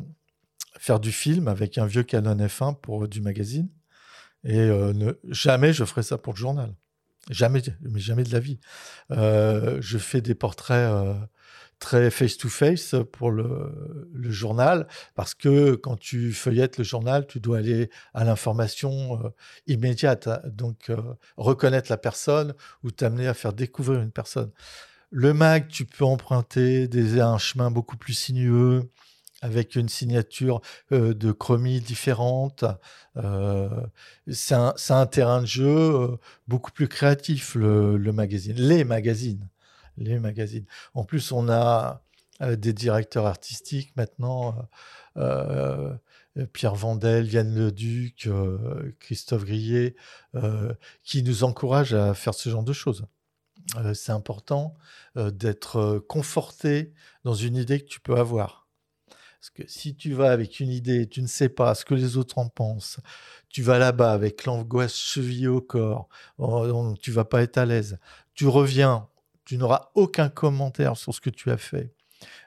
[0.77, 3.69] faire du film avec un vieux Canon F1 pour du magazine.
[4.43, 6.75] Et euh, ne, jamais je ferai ça pour le journal.
[7.29, 8.59] Jamais, mais jamais de la vie.
[9.11, 11.13] Euh, je fais des portraits euh,
[11.81, 13.73] très face-to-face pour le,
[14.29, 19.29] journal, parce que quand tu feuillettes le journal, tu dois aller à l'information euh,
[19.67, 20.39] immédiate, hein.
[20.45, 21.01] donc euh,
[21.35, 22.53] reconnaître la personne
[22.83, 24.51] ou t'amener à faire découvrir une personne.
[25.09, 26.87] Le mag, tu peux emprunter
[27.19, 28.89] un chemin beaucoup plus sinueux,
[29.41, 30.61] avec une signature
[30.91, 32.63] euh, de chromie différente.
[34.27, 36.17] C'est un, terrain de jeu
[36.47, 38.55] beaucoup plus créatif, le, magazine.
[38.55, 39.49] Les magazines.
[40.01, 40.65] Les magazines.
[40.93, 42.01] En plus, on a
[42.41, 44.67] des directeurs artistiques maintenant.
[46.53, 48.27] Pierre Vandel, Yann Leduc,
[48.99, 49.95] Christophe Grillet,
[51.03, 53.05] qui nous encouragent à faire ce genre de choses.
[53.93, 54.75] c'est important
[55.15, 56.93] d'être conforté
[57.23, 58.67] dans une idée que tu peux avoir.
[59.39, 62.15] Parce que si tu vas avec une idée, tu ne sais pas ce que les
[62.15, 62.99] autres en pensent,
[63.49, 67.97] tu vas là-bas avec l'angoisse chevillée au corps, oh, tu vas pas être à l'aise.
[68.35, 69.07] Tu reviens,
[69.51, 71.93] tu n'auras aucun commentaire sur ce que tu as fait.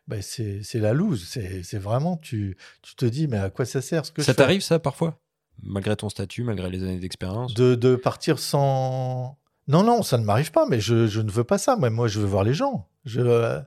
[0.08, 1.22] Ben c'est la loose.
[1.28, 4.62] C'est vraiment, tu, tu te dis, mais à quoi ça sert ce que Ça t'arrive
[4.62, 5.20] ça parfois?
[5.62, 7.52] Malgré ton statut, malgré les années d'expérience?
[7.52, 9.36] De, de, partir sans.
[9.68, 11.76] Non, non, ça ne m'arrive pas, mais je, je, ne veux pas ça.
[11.76, 12.88] moi, je veux voir les gens.
[13.04, 13.60] Je, euh,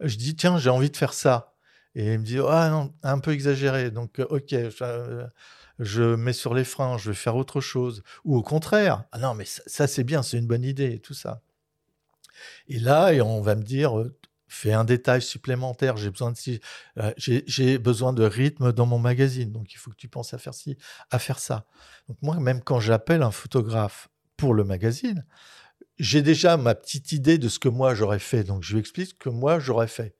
[0.00, 1.54] je dis, tiens, j'ai envie de faire ça.
[1.94, 3.92] Et il me dit, ah non, un peu exagéré.
[3.92, 5.26] Donc, euh, ok, euh,
[5.78, 8.02] je, mets sur les freins, je vais faire autre chose.
[8.24, 11.14] Ou au contraire, ah non, mais ça, c'est bien, c'est une bonne idée, et tout
[11.14, 11.40] ça.
[12.68, 13.94] Et là, on va me dire,
[14.50, 15.96] fais un détail supplémentaire.
[15.96, 20.34] J'ai besoin de besoin de rythme dans mon magazine, donc il faut que tu penses
[20.34, 20.76] à faire ci,
[21.10, 21.66] à faire ça.
[22.08, 25.24] Donc moi, même quand j'appelle un photographe pour le magazine,
[25.98, 28.42] j'ai déjà ma petite idée de ce que moi j'aurais fait.
[28.42, 30.16] Donc je lui explique ce que moi j'aurais fait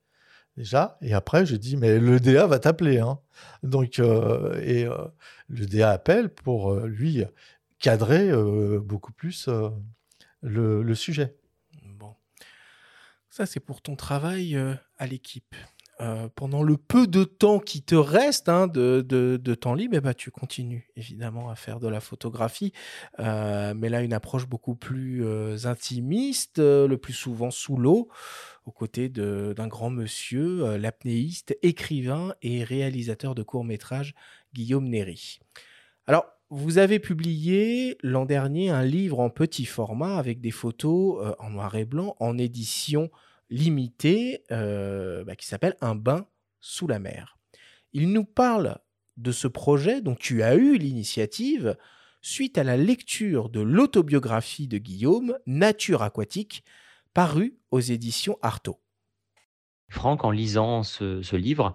[0.56, 0.96] déjà.
[1.02, 2.98] Et après, je dis, mais le DA va t'appeler.
[2.98, 3.18] Hein.
[3.62, 5.04] Donc, et euh,
[5.48, 7.24] le DA appelle pour lui
[7.80, 8.30] cadrer
[8.80, 9.48] beaucoup plus
[10.42, 11.34] le, sujet.
[13.47, 14.59] C'est pour ton travail
[14.99, 15.55] à l'équipe.
[16.34, 20.30] pendant le peu de temps qui te reste hein, de, temps libre, eh ben, tu
[20.30, 22.72] continues évidemment à faire de la photographie,
[23.18, 25.24] mais là une approche beaucoup plus
[25.66, 28.09] intimiste, le plus souvent sous l'eau
[28.66, 34.14] aux côtés d'un grand monsieur, euh, l'apnéiste, écrivain et réalisateur de courts-métrages
[34.55, 35.41] Guillaume Néry.
[36.07, 41.34] Alors, vous avez publié l'an dernier un livre en petit format avec des photos euh,
[41.38, 43.11] en noir et blanc en édition
[43.51, 46.26] limitée euh, bah, qui s'appelle Un bain
[46.61, 47.38] sous la mer.
[47.92, 48.78] Il nous parle
[49.16, 51.76] de ce projet dont tu as eu l'initiative
[52.22, 56.64] suite à la lecture de l'autobiographie de Guillaume, Nature aquatique,
[57.14, 58.78] paru aux éditions Artaud.
[59.90, 61.74] Franck, en lisant ce, livre,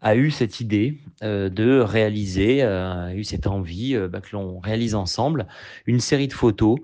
[0.00, 4.28] a eu cette idée euh, de réaliser, euh, a eu cette envie euh, bah, que
[4.32, 5.48] l'on réalise ensemble
[5.86, 6.78] une série de photos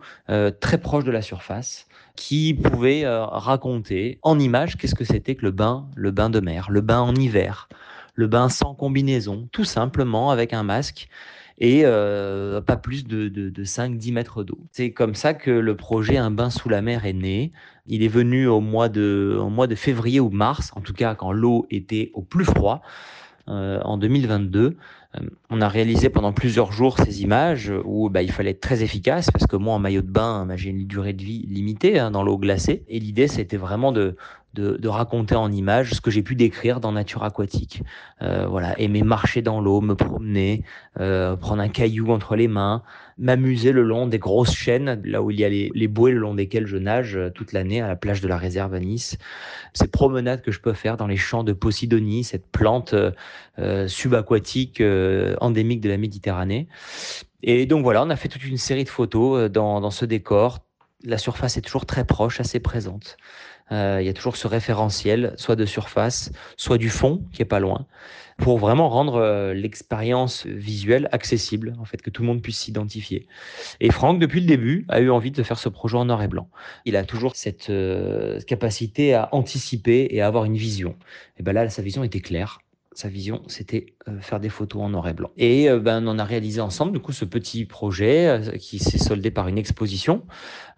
[0.60, 5.50] très proches de la surface qui pouvaient raconter en images qu'est-ce que c'était que le
[5.50, 7.68] bain, le bain de mer, le bain en hiver,
[8.14, 11.08] le bain sans combinaison, tout simplement avec un masque
[11.58, 14.58] et euh, pas plus de, de, 5-10 mètres d'eau.
[14.72, 17.52] C'est comme ça que le projet Un bain sous la mer est né.
[17.86, 21.66] Il est venu au mois de, au février ou mars, en tout cas quand l'eau
[21.70, 22.82] était au plus froid,
[23.48, 24.76] euh, en 2022.
[25.16, 28.82] Euh, on a réalisé pendant plusieurs jours ces images où bah, il fallait être très
[28.82, 31.98] efficace parce que moi en maillot de bain, bah, j'ai une durée de vie limitée
[31.98, 32.84] hein, dans l'eau glacée.
[32.88, 34.16] Et l'idée, c'était vraiment de,
[34.54, 37.82] de, raconter en images ce que j'ai pu décrire dans Nature aquatique.
[38.22, 40.62] Euh, voilà, aimer marcher dans l'eau, me promener,
[41.00, 42.82] euh, prendre un caillou entre les mains,
[43.18, 46.18] m'amuser le long des grosses chaînes, là où il y a les, les bouées le
[46.18, 49.18] long desquelles je nage euh, toute l'année à la plage de la réserve à Nice.
[49.72, 52.94] Ces promenades que je peux faire dans les champs de Posidonie, cette plante
[53.86, 54.82] subaquatique
[55.40, 56.68] endémique de la Méditerranée.
[57.42, 60.60] Et donc voilà, on a fait toute une série de photos dans, dans ce décor.
[61.04, 63.16] La surface est toujours très proche, assez présente.
[63.72, 67.46] Euh, il y a toujours ce référentiel, soit de surface, soit du fond, qui est
[67.46, 67.86] pas loin,
[68.36, 73.26] pour vraiment rendre euh, l'expérience visuelle accessible, en fait, que tout le monde puisse s'identifier.
[73.80, 76.28] Et Franck, depuis le début, a eu envie de faire ce projet en noir et
[76.28, 76.48] blanc.
[76.84, 80.96] Il a toujours cette euh, capacité à anticiper et à avoir une vision.
[81.38, 82.60] Et ben là, sa vision était claire
[82.94, 85.30] sa vision, c'était euh, faire des photos en noir et blanc.
[85.36, 88.98] Et euh, ben, on a réalisé ensemble du coup ce petit projet euh, qui s'est
[88.98, 90.22] soldé par une exposition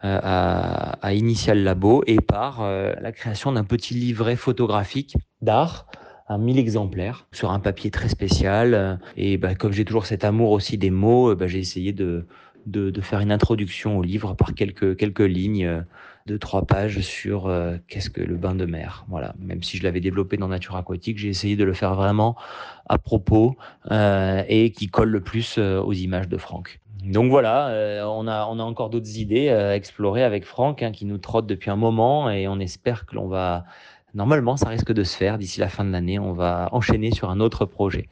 [0.01, 5.87] à, à, Initial Labo et par la création d'un petit livret photographique d'art
[6.29, 9.01] un 1000 exemplaires sur un papier très spécial.
[9.17, 12.27] Et ben, comme j'ai toujours cet amour aussi des mots, ben, j'ai essayé de,
[12.67, 15.83] de, de, faire une introduction au livre par quelques, quelques lignes
[16.27, 19.05] de trois pages sur euh, qu'est-ce que le bain de mer.
[19.09, 22.37] Voilà, même si je l'avais développé dans Nature Aquatique, j'ai essayé de le faire vraiment
[22.87, 23.57] à propos
[23.91, 26.81] euh, et qui colle le plus euh, aux images de Franck.
[27.05, 31.05] Donc voilà, on, a, on a encore d'autres idées à explorer avec Franck hein, qui
[31.05, 33.65] nous trotte depuis un moment et on espère que l'on va...
[34.15, 36.19] Normalement, ça risque de se faire d'ici la fin de l'année.
[36.19, 38.09] On va enchaîner sur un autre projet.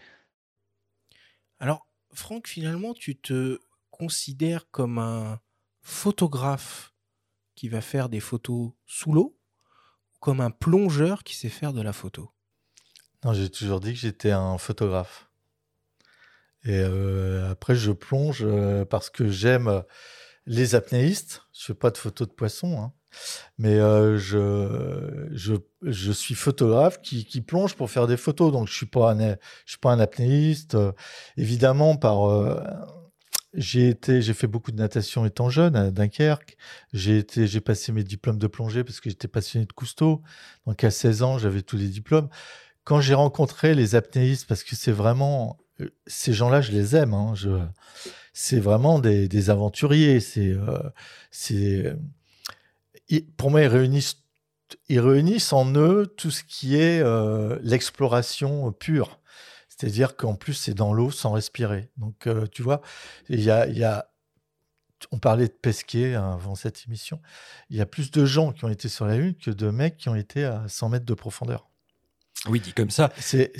[1.58, 3.58] Alors, Franck, finalement, tu te
[3.90, 5.40] considères comme un
[5.82, 6.93] photographe
[7.64, 9.38] qui va faire des photos sous l'eau
[10.20, 12.30] comme un plongeur qui sait faire de la photo?
[13.24, 15.30] Non, j'ai toujours dit que j'étais un photographe.
[16.64, 19.82] Et euh, après, je plonge euh, parce que j'aime
[20.44, 21.40] les apnéistes.
[21.54, 22.92] Je fais pas de photos de poissons, hein.
[23.56, 28.52] mais euh, je, je, suis photographe qui, plonge pour faire des photos.
[28.52, 29.16] Donc, je suis pas
[29.64, 30.76] suis pas un apnéiste.
[31.38, 32.28] évidemment, par
[33.54, 36.56] j'ai été, j'ai fait beaucoup de natation étant jeune à Dunkerque.
[36.92, 40.22] J'ai été, j'ai passé mes diplômes de plongée parce que j'étais passionné de Cousteau.
[40.66, 42.28] Donc à 16 ans, j'avais tous les diplômes.
[42.84, 47.14] Quand j'ai rencontré les apnéistes, parce que c'est vraiment euh, ces gens-là, je les aime.
[47.14, 47.34] Hein,
[48.32, 50.20] c'est vraiment des, des aventuriers.
[50.20, 50.78] C'est, euh,
[51.30, 51.96] c'est,
[53.36, 54.22] pour moi, ils réunissent,
[54.88, 59.20] ils réunissent en eux tout ce qui est euh, l'exploration pure.
[59.76, 61.90] C'est-à-dire qu'en plus, c'est dans l'eau sans respirer.
[61.96, 62.80] Donc, euh, tu vois,
[63.28, 64.08] il y a,
[65.10, 67.20] on parlait de Pesquet hein, avant cette émission.
[67.70, 69.96] Il y a plus de gens qui ont été sur la Lune que de mecs
[69.96, 71.68] qui ont été à 100 mètres de profondeur.
[72.48, 73.10] Oui, dit comme ça.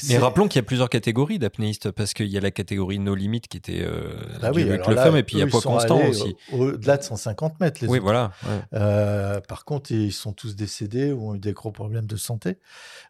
[0.09, 3.15] Mais rappelons qu'il y a plusieurs catégories d'apnéistes parce qu'il y a la catégorie No
[3.15, 5.63] Limit qui était euh, bah oui, avec le femme et puis il y a Poids
[5.63, 6.37] Constant aussi.
[6.53, 8.05] Au-delà de 150 mètres, les Oui, autres.
[8.05, 8.33] voilà.
[8.75, 12.59] Euh, par contre, ils sont tous décédés ou ont eu des gros problèmes de santé.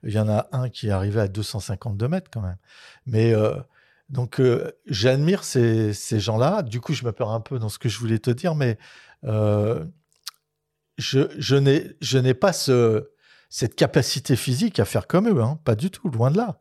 [0.05, 2.57] Il y en a un qui est arrivé à 252 mètres quand même.
[3.07, 3.55] Mais euh,
[4.11, 6.63] donc, euh, j'admire ces, ces gens-là.
[6.63, 8.79] Du coup, je me perds un peu dans ce que je voulais te dire, mais
[9.25, 9.85] euh,
[10.99, 13.09] je, je n'ai pas ce
[13.55, 15.61] cette capacité physique à faire comme eux, hein.
[15.63, 16.59] pas du tout, loin de là.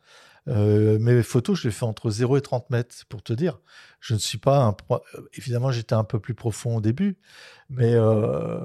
[0.47, 3.59] Euh, mes photos, je les fais entre 0 et 30 mètres, pour te dire.
[3.99, 4.77] Je ne suis pas un...
[5.33, 7.17] Évidemment, j'étais un peu plus profond au début,
[7.67, 8.59] mais euh,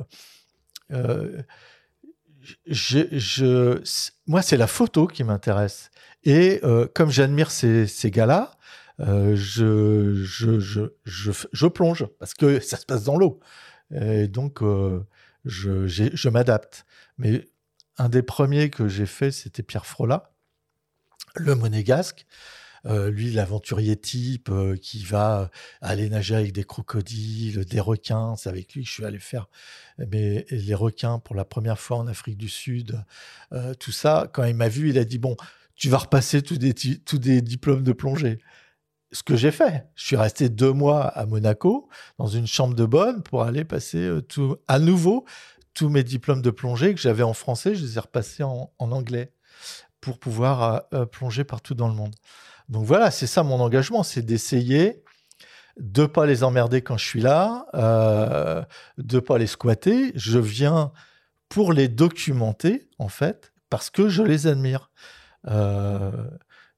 [0.92, 1.40] euh,
[2.66, 3.80] je,
[4.26, 5.90] moi, c'est la photo qui m'intéresse.
[6.22, 6.60] Et
[6.94, 8.50] comme j'admire ces, gars-là,
[8.98, 13.40] je, je, je, je, plonge parce que ça se passe dans l'eau.
[13.90, 14.60] Et donc,
[15.46, 16.84] je, je m'adapte.
[17.16, 17.48] Mais
[17.98, 20.32] un des premiers que j'ai fait, c'était Pierre Frola,
[21.34, 22.26] le monégasque.
[22.86, 28.36] Euh, lui, l'aventurier type euh, qui va aller nager avec des crocodiles, des requins.
[28.36, 29.48] C'est avec lui que je suis allé faire
[29.98, 33.02] les requins pour la première fois en Afrique du Sud.
[33.52, 35.36] Euh, tout ça, quand il m'a vu, il a dit Bon,
[35.74, 38.38] tu vas repasser tous des, tous des diplômes de plongée.
[39.10, 41.88] Ce que j'ai fait, je suis resté deux mois à Monaco
[42.18, 45.24] dans une chambre de bonne pour aller passer tout à nouveau
[45.78, 49.32] tous mes diplômes de plongée que j'avais en français, je les ai repassés en, anglais
[50.00, 52.16] pour pouvoir euh, euh, plonger partout dans le monde.
[52.68, 55.04] Donc voilà, c'est ça mon engagement, c'est d'essayer
[55.78, 58.64] de pas les emmerder quand je suis là, euh,
[58.98, 60.10] de pas les squatter.
[60.16, 60.90] Je viens
[61.48, 64.90] pour les documenter en fait parce que je les admire.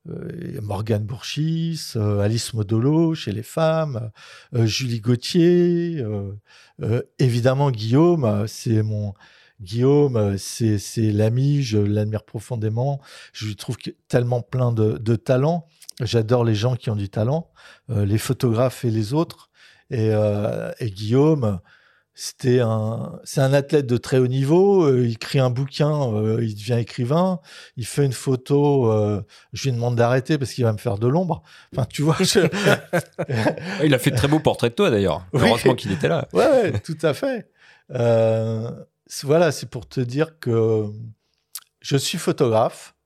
[0.07, 4.11] Morgane Bourchis, euh, Alice Modolo chez les femmes,
[4.55, 6.03] euh, Julie Gauthier,
[7.19, 9.15] évidemment Guillaume, c'est mon
[9.61, 10.81] Guillaume, c'est
[11.13, 13.01] l'ami, je l'admire profondément,
[13.35, 13.77] je lui trouve
[14.09, 15.67] tellement plein de, de talent.
[16.01, 17.51] J'adore les gens qui ont du talent,
[17.91, 19.51] les photographes et les autres.
[19.91, 20.11] Et
[20.81, 21.61] Guillaume,
[22.23, 24.85] c'était un, c'est un athlète de très haut niveau.
[24.85, 27.41] Euh, il écrit un bouquin, euh, il devient écrivain.
[27.79, 28.93] Il fait une photo.
[28.93, 29.23] Euh,
[29.55, 31.43] je lui demande d'arrêter parce qu'il va me faire de l'ombre.
[31.73, 32.19] Enfin, tu vois.
[33.83, 35.25] il a fait de très beaux portraits de toi d'ailleurs.
[35.33, 36.29] Heureusement qu'il était là.
[36.35, 37.49] Ouais, tout à fait.
[37.89, 40.91] voilà, c'est pour te dire que
[41.81, 42.97] je suis photographe.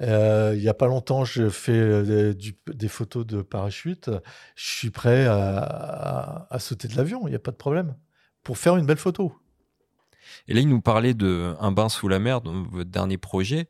[0.00, 4.08] il n'y a pas longtemps, je fais des photos de parachute.
[4.54, 7.26] Je suis prêt à, à sauter de l'avion.
[7.26, 7.96] Il n'y a pas de problème
[8.46, 9.34] pour faire une belle photo.
[10.46, 13.68] Et là, il nous parlait de Un bain sous la mer, dans votre dernier projet.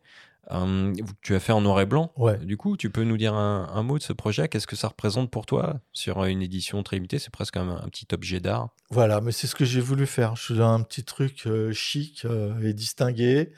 [0.53, 2.13] Euh, tu as fait en noir et blanc.
[2.19, 2.37] Ouais.
[2.45, 4.49] Du coup, tu peux nous dire un, mot de ce projet?
[4.49, 5.81] Qu'est-ce que ça représente pour toi?
[5.95, 8.69] Sur une édition très limitée C'est presque un, un, petit objet d'art.
[8.91, 10.37] Voilà, mais c'est ce que j'ai voulu faire.
[10.37, 13.55] Je un petit truc euh, chic euh, et distingué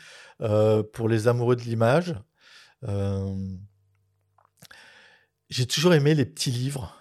[0.93, 2.14] pour les amoureux de l'image.
[5.51, 6.97] j'ai toujours aimé les petits livres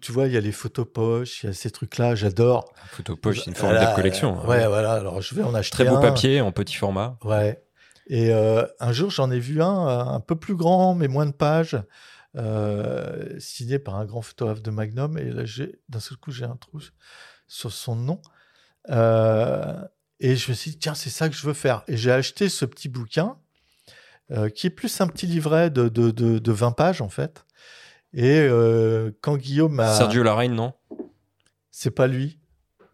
[0.00, 2.72] tu vois, il y a les photos poches, il y a ces trucs-là, j'adore.
[2.90, 4.40] Photo poche, c'est une forme de collection.
[4.40, 4.46] Hein.
[4.46, 4.92] Ouais, voilà.
[4.92, 7.18] Alors je vais en acheter Très beau papier en petit format.
[7.24, 7.62] Ouais.
[8.08, 11.26] Et euh, un jour, j'en ai vu un euh, un peu plus grand, mais moins
[11.26, 11.76] de pages,
[12.36, 15.18] euh, signé par un grand photographe de Magnum.
[15.18, 15.42] Et là,
[15.88, 16.80] d'un seul coup, j'ai un trou
[17.48, 18.20] sur son nom.
[18.88, 21.82] et je me suis dit, tiens, c'est ça que je veux faire.
[21.88, 23.36] Et j'ai acheté ce petit bouquin,
[24.54, 27.44] qui est plus un petit livret de, de, de, de 20 pages, en fait.
[28.16, 29.94] Et euh, quand Guillaume a.
[29.94, 30.72] Sergio Larraine, non?
[31.70, 32.40] C'est pas lui.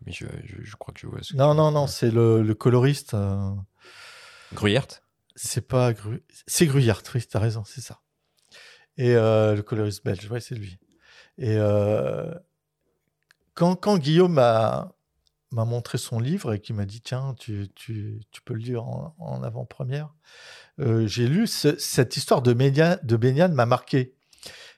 [0.04, 1.20] Mais je, je, crois que je vois.
[1.22, 3.14] Ce non, non, non, c'est le, le, coloriste.
[3.14, 3.50] Euh...
[4.52, 4.88] Gruyert
[5.36, 6.24] C'est pas Gru...
[6.48, 8.00] C'est Gruyert, oui, t'as raison, c'est ça.
[8.96, 10.78] Et euh, le coloriste belge, ouais, c'est lui.
[11.38, 12.34] Et euh,
[13.54, 14.92] quand, quand Guillaume m'a
[15.52, 18.84] m'a montré son livre et qui m'a dit tiens, tu, tu, tu peux le lire
[18.84, 20.14] en, avant-première.
[20.80, 24.14] Euh, j'ai lu cette histoire de, de baignade m'a marqué.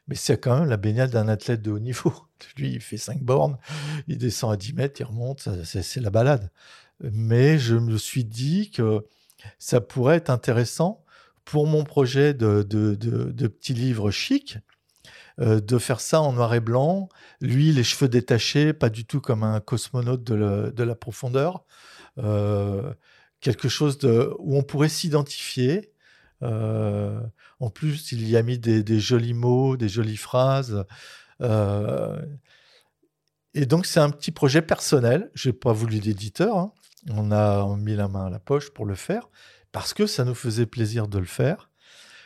[0.09, 2.13] Mais c'est quand même la baignade d'un athlète de haut niveau.
[2.57, 3.59] Lui, il fait 5 bornes,
[4.07, 6.51] il descend à 10 mètres, il remonte, c'est la balade.
[7.01, 9.07] Mais je me suis dit que
[9.59, 11.05] ça pourrait être intéressant
[11.45, 14.59] pour mon projet de, de, de, de petit livre chic,
[15.41, 17.09] euh, de faire ça en noir et blanc.
[17.41, 21.65] Lui, les cheveux détachés, pas du tout comme un cosmonaute de, la profondeur.
[22.19, 22.95] Euh,
[23.41, 25.93] quelque chose de, où on pourrait s'identifier.
[26.45, 27.21] Euh,
[27.61, 30.85] en plus, il y a mis des, jolis mots, des jolies phrases.
[33.55, 35.31] et donc, c'est un petit projet personnel.
[35.35, 36.57] Je n'ai pas voulu d'éditeur.
[36.57, 36.73] Hein.
[37.11, 39.29] On a mis la main à la poche pour le faire
[39.73, 41.69] parce que ça nous faisait plaisir de le faire.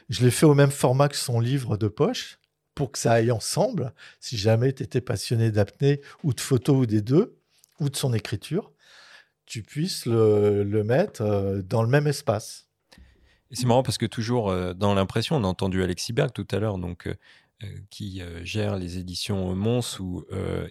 [0.09, 2.39] Je l'ai fait au même format que son livre de poche
[2.75, 3.93] pour que ça aille ensemble.
[4.21, 7.39] Si jamais tu étais passionné d'apnée ou de photo ou des deux,
[7.81, 8.73] ou de son écriture,
[9.47, 12.68] tu puisses le, mettre euh, dans le même espace.
[13.51, 16.59] C'est marrant parce que toujours euh, dans l'impression, on a entendu Alexis Berg tout à
[16.59, 20.25] l'heure, donc euh, qui gère les éditions Mons, où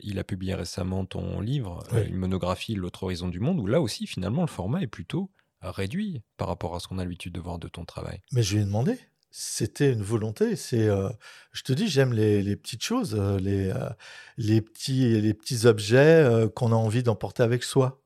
[0.04, 4.08] il a publié récemment ton livre, une monographie L'autre horizon du monde, où là aussi
[4.08, 5.30] finalement le format est plutôt
[5.62, 8.22] réduit par rapport à ce qu'on a l'habitude de voir de ton travail.
[8.32, 8.98] Mais je lui ai demandé.
[9.30, 10.56] C'était une volonté.
[10.56, 11.10] C'est, euh,
[11.52, 13.90] je te dis, j'aime les, petites choses, euh, les, euh,
[14.38, 18.02] les, petits, les petits objets qu'on a envie d'emporter avec soi.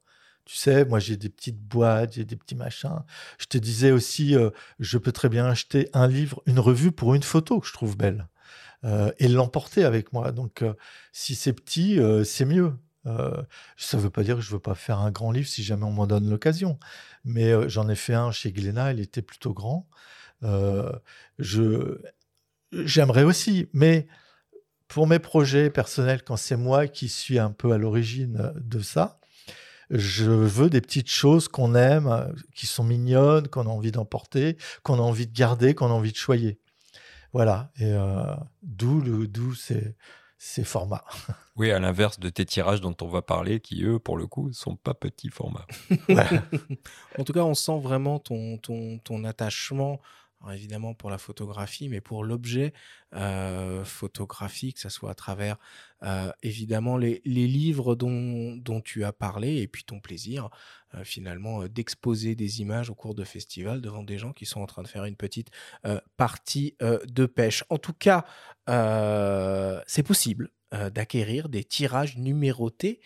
[0.46, 3.04] Tu sais, moi j'ai des petites boîtes, j'ai des petits machins.
[3.38, 4.36] Je te disais aussi,
[4.80, 7.96] je peux très bien acheter un livre, une revue pour une photo que je trouve
[7.98, 8.28] belle
[9.20, 10.32] et l'emporter avec moi.
[10.32, 10.64] Donc,
[11.12, 12.74] si c'est petit, c'est mieux.
[13.78, 15.64] ça ne veut pas dire que je ne veux pas faire un grand livre si
[15.64, 16.80] jamais on m'en donne l'occasion.
[17.24, 19.88] Mais j'en ai fait un chez Glénat, il était plutôt grand.
[20.42, 21.98] je
[22.72, 24.08] j'aimerais aussi, mais
[24.88, 29.21] pour mes projets personnels, quand c'est moi qui suis un peu à l'origine de ça,
[29.92, 34.96] je veux des petites choses qu'on aime, qui sont mignonnes, qu'on a envie d'emporter, qu'on
[34.96, 36.60] a envie de garder, qu'on a envie de choyer.
[37.34, 37.72] Voilà.
[37.80, 37.94] Et
[38.64, 39.96] d'où le d'où c'est
[40.38, 41.06] ces formats.
[41.58, 44.52] Oui, à l'inverse de tes tirages dont on va parler, qui eux, pour le coup,
[44.54, 45.68] sont pas petits formats.
[47.20, 50.00] en tout cas, on sent vraiment ton, ton, ton attachement
[50.50, 52.74] évidemment pour la photographie, mais pour l'objet
[53.14, 55.58] euh, photographique, que ce soit à travers
[56.04, 60.50] euh, évidemment les, livres dont, tu as parlé et puis ton plaisir
[60.96, 64.66] euh, finalement d'exposer des images au cours de festivals devant des gens qui sont en
[64.66, 65.52] train de faire une petite
[66.18, 67.64] partie de pêche.
[67.70, 68.26] En tout cas,
[69.88, 73.02] c'est possible d'acquérir des tirages numérotés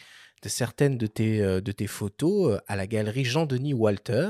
[0.50, 4.30] certaines de tes, tes photos à la galerie Jean-Denis Walter.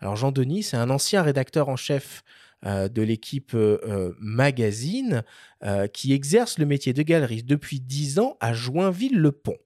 [0.00, 2.22] Alors Jean-Denis, c'est un ancien rédacteur en chef
[2.64, 5.24] euh, de l'équipe euh, euh, magazine
[5.92, 9.56] qui exerce le métier de galeriste depuis 10 ans à Joinville-le-Pont.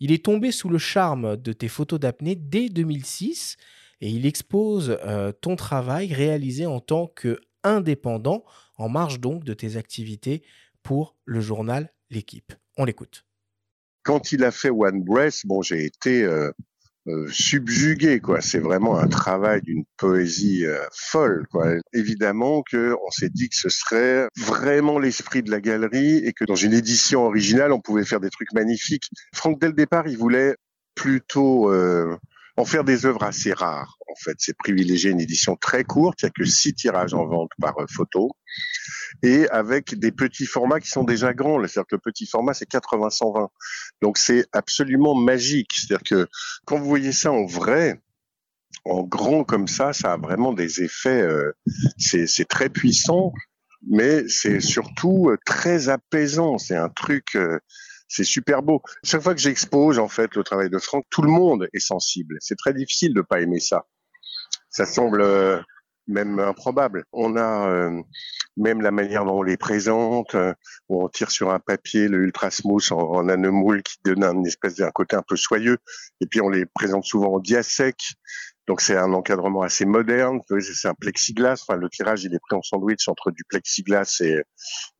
[0.00, 3.56] Il est tombé sous le charme de tes photos d'apnée dès 2006
[4.00, 4.98] et il expose
[5.40, 8.44] ton travail réalisé en tant qu'indépendant
[8.78, 10.42] en marge donc de tes activités
[10.82, 12.52] pour le journal L'équipe.
[12.76, 13.27] On l'écoute.
[14.08, 18.40] Quand il a fait One Breath, bon, j'ai été euh, subjugué quoi.
[18.40, 21.74] C'est vraiment un travail d'une poésie euh, folle quoi.
[21.92, 26.46] Évidemment que on s'est dit que ce serait vraiment l'esprit de la galerie et que
[26.46, 29.10] dans une édition originale on pouvait faire des trucs magnifiques.
[29.34, 30.56] Franck dès le départ il voulait
[30.94, 32.16] plutôt euh,
[32.56, 34.36] en faire des œuvres assez rares en fait.
[34.38, 36.22] C'est privilégier une édition très courte.
[36.22, 38.32] Il y a que six tirages en vente par photo
[39.22, 41.58] et avec des petits formats qui sont déjà grands.
[41.66, 43.48] C'est-à-dire que le petit format, c'est 80-120.
[44.02, 45.72] Donc c'est absolument magique.
[45.74, 46.28] C'est-à-dire que
[46.66, 48.00] quand vous voyez ça en vrai,
[48.84, 51.52] en grand comme ça, ça a vraiment des effets, euh,
[51.98, 53.32] c'est très puissant,
[53.88, 56.58] mais c'est surtout euh, très apaisant.
[56.58, 57.58] C'est un truc, euh,
[58.08, 58.82] c'est super beau.
[59.04, 62.36] Chaque fois que j'expose en fait le travail de Franck, tout le monde est sensible.
[62.40, 63.86] C'est très difficile de pas aimer ça.
[64.70, 65.22] Ça semble
[66.08, 67.04] même improbable.
[67.12, 68.02] On a euh,
[68.56, 70.52] même la manière dont on les présente, euh,
[70.88, 72.48] où on tire sur un papier le ultra
[72.90, 75.78] en, en anemoule qui donne un espèce d'un côté un peu soyeux,
[76.20, 77.96] et puis on les présente souvent en diasec.
[78.66, 80.40] Donc c'est un encadrement assez moderne.
[80.60, 81.64] C'est un plexiglas.
[81.66, 84.42] Enfin, le tirage il est pris en sandwich entre du plexiglas et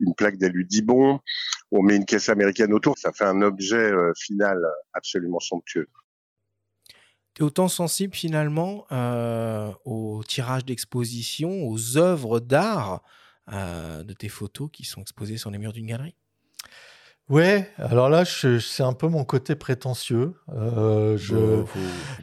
[0.01, 1.21] une plaque d'aludibon.
[1.71, 2.97] On met une caisse américaine autour.
[2.97, 4.59] Ça fait un objet euh, final
[4.95, 5.87] absolument somptueux
[7.43, 13.03] autant sensible finalement euh, au tirage d'exposition, aux œuvres d'art
[13.53, 16.15] euh, de tes photos qui sont exposées sur les murs d'une galerie?
[17.29, 20.33] Ouais, alors là, c'est un peu mon côté prétentieux.
[20.55, 21.63] Euh, je,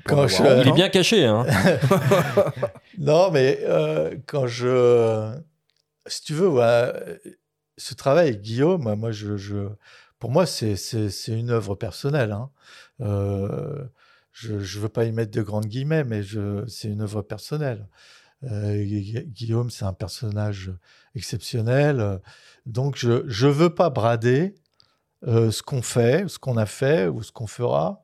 [0.05, 1.26] quand je, il est bien caché.
[1.26, 1.45] Hein
[2.97, 3.59] non, mais
[4.26, 5.32] quand je,
[6.07, 6.49] si tu veux,
[7.78, 9.70] ce travail avec Guillaume, moi, je, je
[10.18, 10.76] pour moi, c'est
[11.28, 12.32] une œuvre personnelle.
[12.32, 12.49] Hein.
[14.36, 16.21] Je ne veux pas y mettre de grandes guillemets, mais
[16.67, 17.88] c'est une œuvre personnelle.
[18.43, 20.71] Euh, Guillaume, c'est un personnage
[21.15, 22.19] exceptionnel.
[22.65, 24.55] Donc, je ne veux pas brader
[25.25, 28.03] euh, ce qu'on fait, ce qu'on a fait ou ce qu'on fera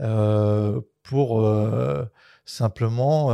[0.00, 1.46] euh, pour
[2.46, 3.30] simplement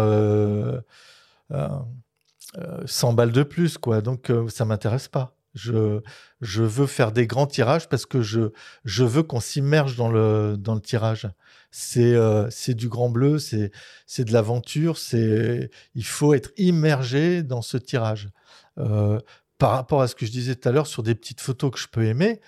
[2.87, 3.79] 100 balles de plus.
[3.79, 4.01] Quoi.
[4.01, 5.37] Donc, ça ne m'intéresse pas.
[5.55, 6.01] Je,
[6.41, 8.51] veux faire des grands tirages parce que je,
[8.85, 11.29] veux qu'on s'immerge dans le, tirage.
[11.71, 13.71] C'est euh, c'est du grand bleu, c'est
[14.19, 18.31] de l'aventure, il faut être immergé dans ce tirage.
[18.79, 19.19] Euh,
[19.59, 21.79] par rapport à ce que je disais tout à l'heure sur des petites photos que
[21.79, 22.41] je peux aimer,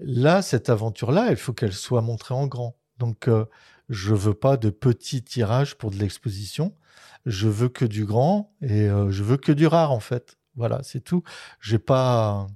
[0.00, 2.76] là, cette aventure-là, il faut qu'elle soit montrée en grand.
[2.98, 3.44] Donc, euh,
[3.88, 6.74] je veux pas de petits tirages pour de l'exposition.
[7.26, 10.37] Je veux que du grand et je veux que du rare, en fait.
[10.58, 11.22] Voilà, c'est tout.
[11.60, 12.48] J'ai pas,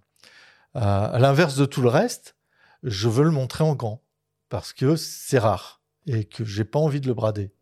[0.74, 2.36] à l'inverse de tout le reste,
[2.82, 4.02] je veux le montrer en grand
[4.48, 7.52] parce que c'est rare et que j'ai pas envie de le brader.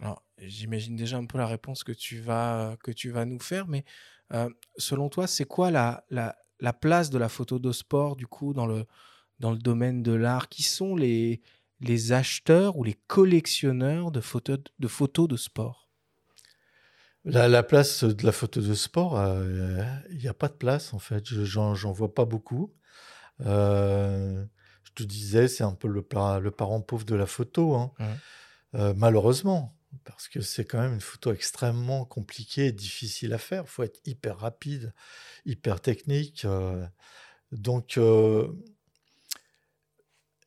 [0.00, 3.66] Alors, j'imagine déjà un peu la réponse que tu vas, que tu vas nous faire,
[3.66, 3.84] mais
[4.32, 8.26] euh, selon toi, c'est quoi la, la, la, place de la photo de sport du
[8.26, 8.86] coup dans le,
[9.40, 10.48] dans le domaine de l'art?
[10.48, 11.40] Qui sont les,
[11.80, 15.85] les acheteurs ou les collectionneurs de photos de, photos de sport?
[17.26, 20.98] La, place de la photo de sport, euh, il n'y a pas de place en
[20.98, 21.24] fait.
[21.24, 22.72] J'en vois pas beaucoup.
[23.44, 24.44] Euh,
[24.84, 26.06] je te disais, c'est un peu le,
[26.40, 27.92] le, parent pauvre de la photo, hein.
[28.74, 33.64] euh, malheureusement, parce que c'est quand même une photo extrêmement compliquée et difficile à faire.
[33.64, 34.94] Il faut être hyper rapide,
[35.44, 36.46] hyper technique.
[37.52, 37.98] donc,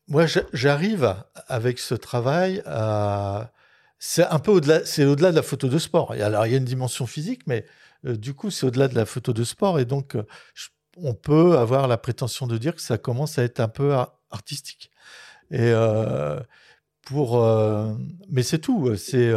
[0.08, 3.52] moi, j'arrive avec ce travail à
[4.00, 6.14] c'est un peu au-delà, c'est au-delà de la photo de sport.
[6.14, 7.66] Alors, il y a une dimension physique, mais
[8.06, 9.80] euh, du coup, c'est au-delà de la photo de sport.
[9.80, 10.24] Et donc, euh,
[10.98, 13.94] on peut avoir la prétention de dire que ça commence à être un peu
[14.32, 14.92] artistique.
[15.52, 16.40] Et euh,
[17.06, 17.44] pour,
[18.30, 18.96] mais c'est tout.
[18.96, 19.32] C'est,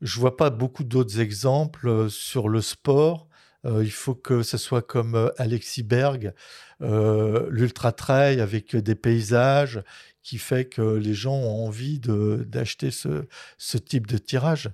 [0.00, 3.28] je vois pas beaucoup d'autres exemples sur le sport.
[3.64, 6.32] il faut que ce soit comme Alexis Berg,
[6.80, 9.82] l'ultra trail avec des paysages
[10.24, 13.26] qui fait que les gens ont envie d'acheter ce,
[13.58, 14.70] ce, type de tirage.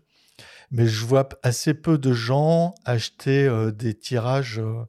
[0.70, 4.84] Mais je vois assez peu de gens acheter euh, des tirages euh,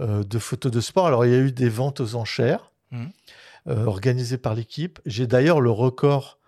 [0.00, 1.06] euh, de photos de sport.
[1.06, 3.06] Alors, il y a eu des ventes aux enchères mmh.
[3.66, 4.98] organisées par l'équipe.
[5.04, 6.38] J'ai d'ailleurs le record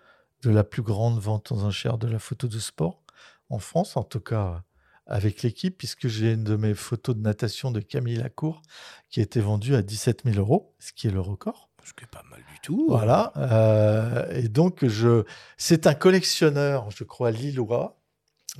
[0.42, 3.02] de la plus grande vente aux enchères de la photo de sport
[3.50, 4.62] en France, en tout cas
[5.04, 8.62] avec l'équipe, puisque j'ai une de mes photos de natation de Camille Lacour
[9.10, 11.69] qui a été vendue à 17 000 euros, ce qui est le record.
[11.84, 12.86] Ce qui est pas mal du tout.
[12.88, 13.32] Voilà.
[13.36, 15.24] Euh, et donc, je...
[15.56, 18.00] c'est un collectionneur, je crois, lillois,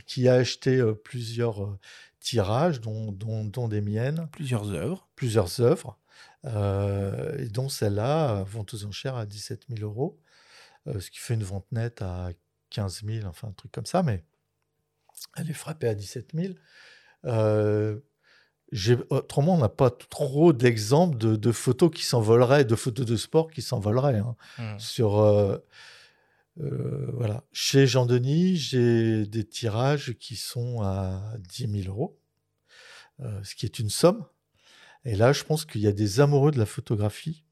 [0.07, 1.79] qui a acheté euh, plusieurs euh,
[2.21, 4.29] tirages, dont, dont, des miennes.
[4.33, 5.09] Plusieurs œuvres.
[5.17, 5.99] Plusieurs œuvres.
[6.45, 10.19] et dont celle-là, vente aux enchères à 17 000 euros,
[10.87, 12.31] ce qui fait une vente nette à
[12.71, 14.25] 15 000, enfin un truc comme ça, mais
[15.37, 16.55] elle est frappée à 17 000.
[19.11, 23.63] Autrement, on n'a pas trop d'exemples de, photos qui s'envoleraient, de photos de sport qui
[23.63, 24.19] s'envoleraient.
[24.19, 24.37] Hein.
[24.59, 24.79] Mmh.
[24.79, 25.59] Sur, euh,
[26.61, 27.43] euh, voilà.
[27.53, 32.21] Chez Jean-Denis, j'ai des tirages qui sont à 10 000 euros,
[33.21, 34.25] euh, ce qui est une somme.
[35.05, 37.45] Et là, je pense qu'il y a des amoureux de la photographie,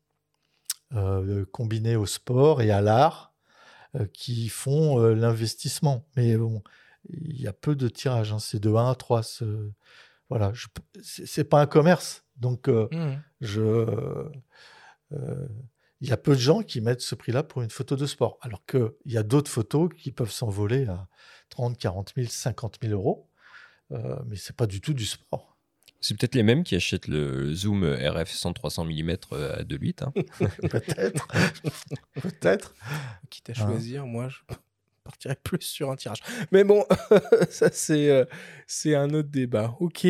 [1.53, 3.35] combinés au sport et à l'art,
[4.13, 6.07] qui font l'investissement.
[6.17, 6.63] Mais bon,
[7.09, 8.33] il y a peu de tirages.
[8.33, 8.39] Hein.
[8.39, 9.73] C'est de 1 à 3 ce,
[10.29, 10.53] voilà,
[11.03, 12.25] c'est pas un commerce.
[12.37, 13.23] Donc, euh, mmh.
[13.41, 13.61] je,
[15.13, 15.49] euh,
[16.01, 18.39] il y a peu de gens qui mettent ce prix-là pour une photo de sport.
[18.43, 21.09] Alors qu'il y a d'autres photos qui peuvent s'envoler à
[21.51, 23.29] 30, 40 000, 50 000 euros.
[23.91, 25.57] Euh, mais c'est pas du tout du sport.
[26.01, 30.05] C'est peut-être les mêmes qui achètent le zoom RF 100-300 mm à 2.8.
[30.05, 30.13] Hein.
[30.69, 31.27] Peut-être.
[32.23, 32.75] Peut-être.
[33.31, 33.67] Quitte à hein.
[33.67, 34.39] choisir, moi, je
[35.09, 36.21] partirais plus sur un tirage.
[36.53, 36.85] Mais bon,
[37.51, 38.25] ça c'est euh,
[38.67, 39.75] c'est un autre débat.
[39.81, 40.07] Ok.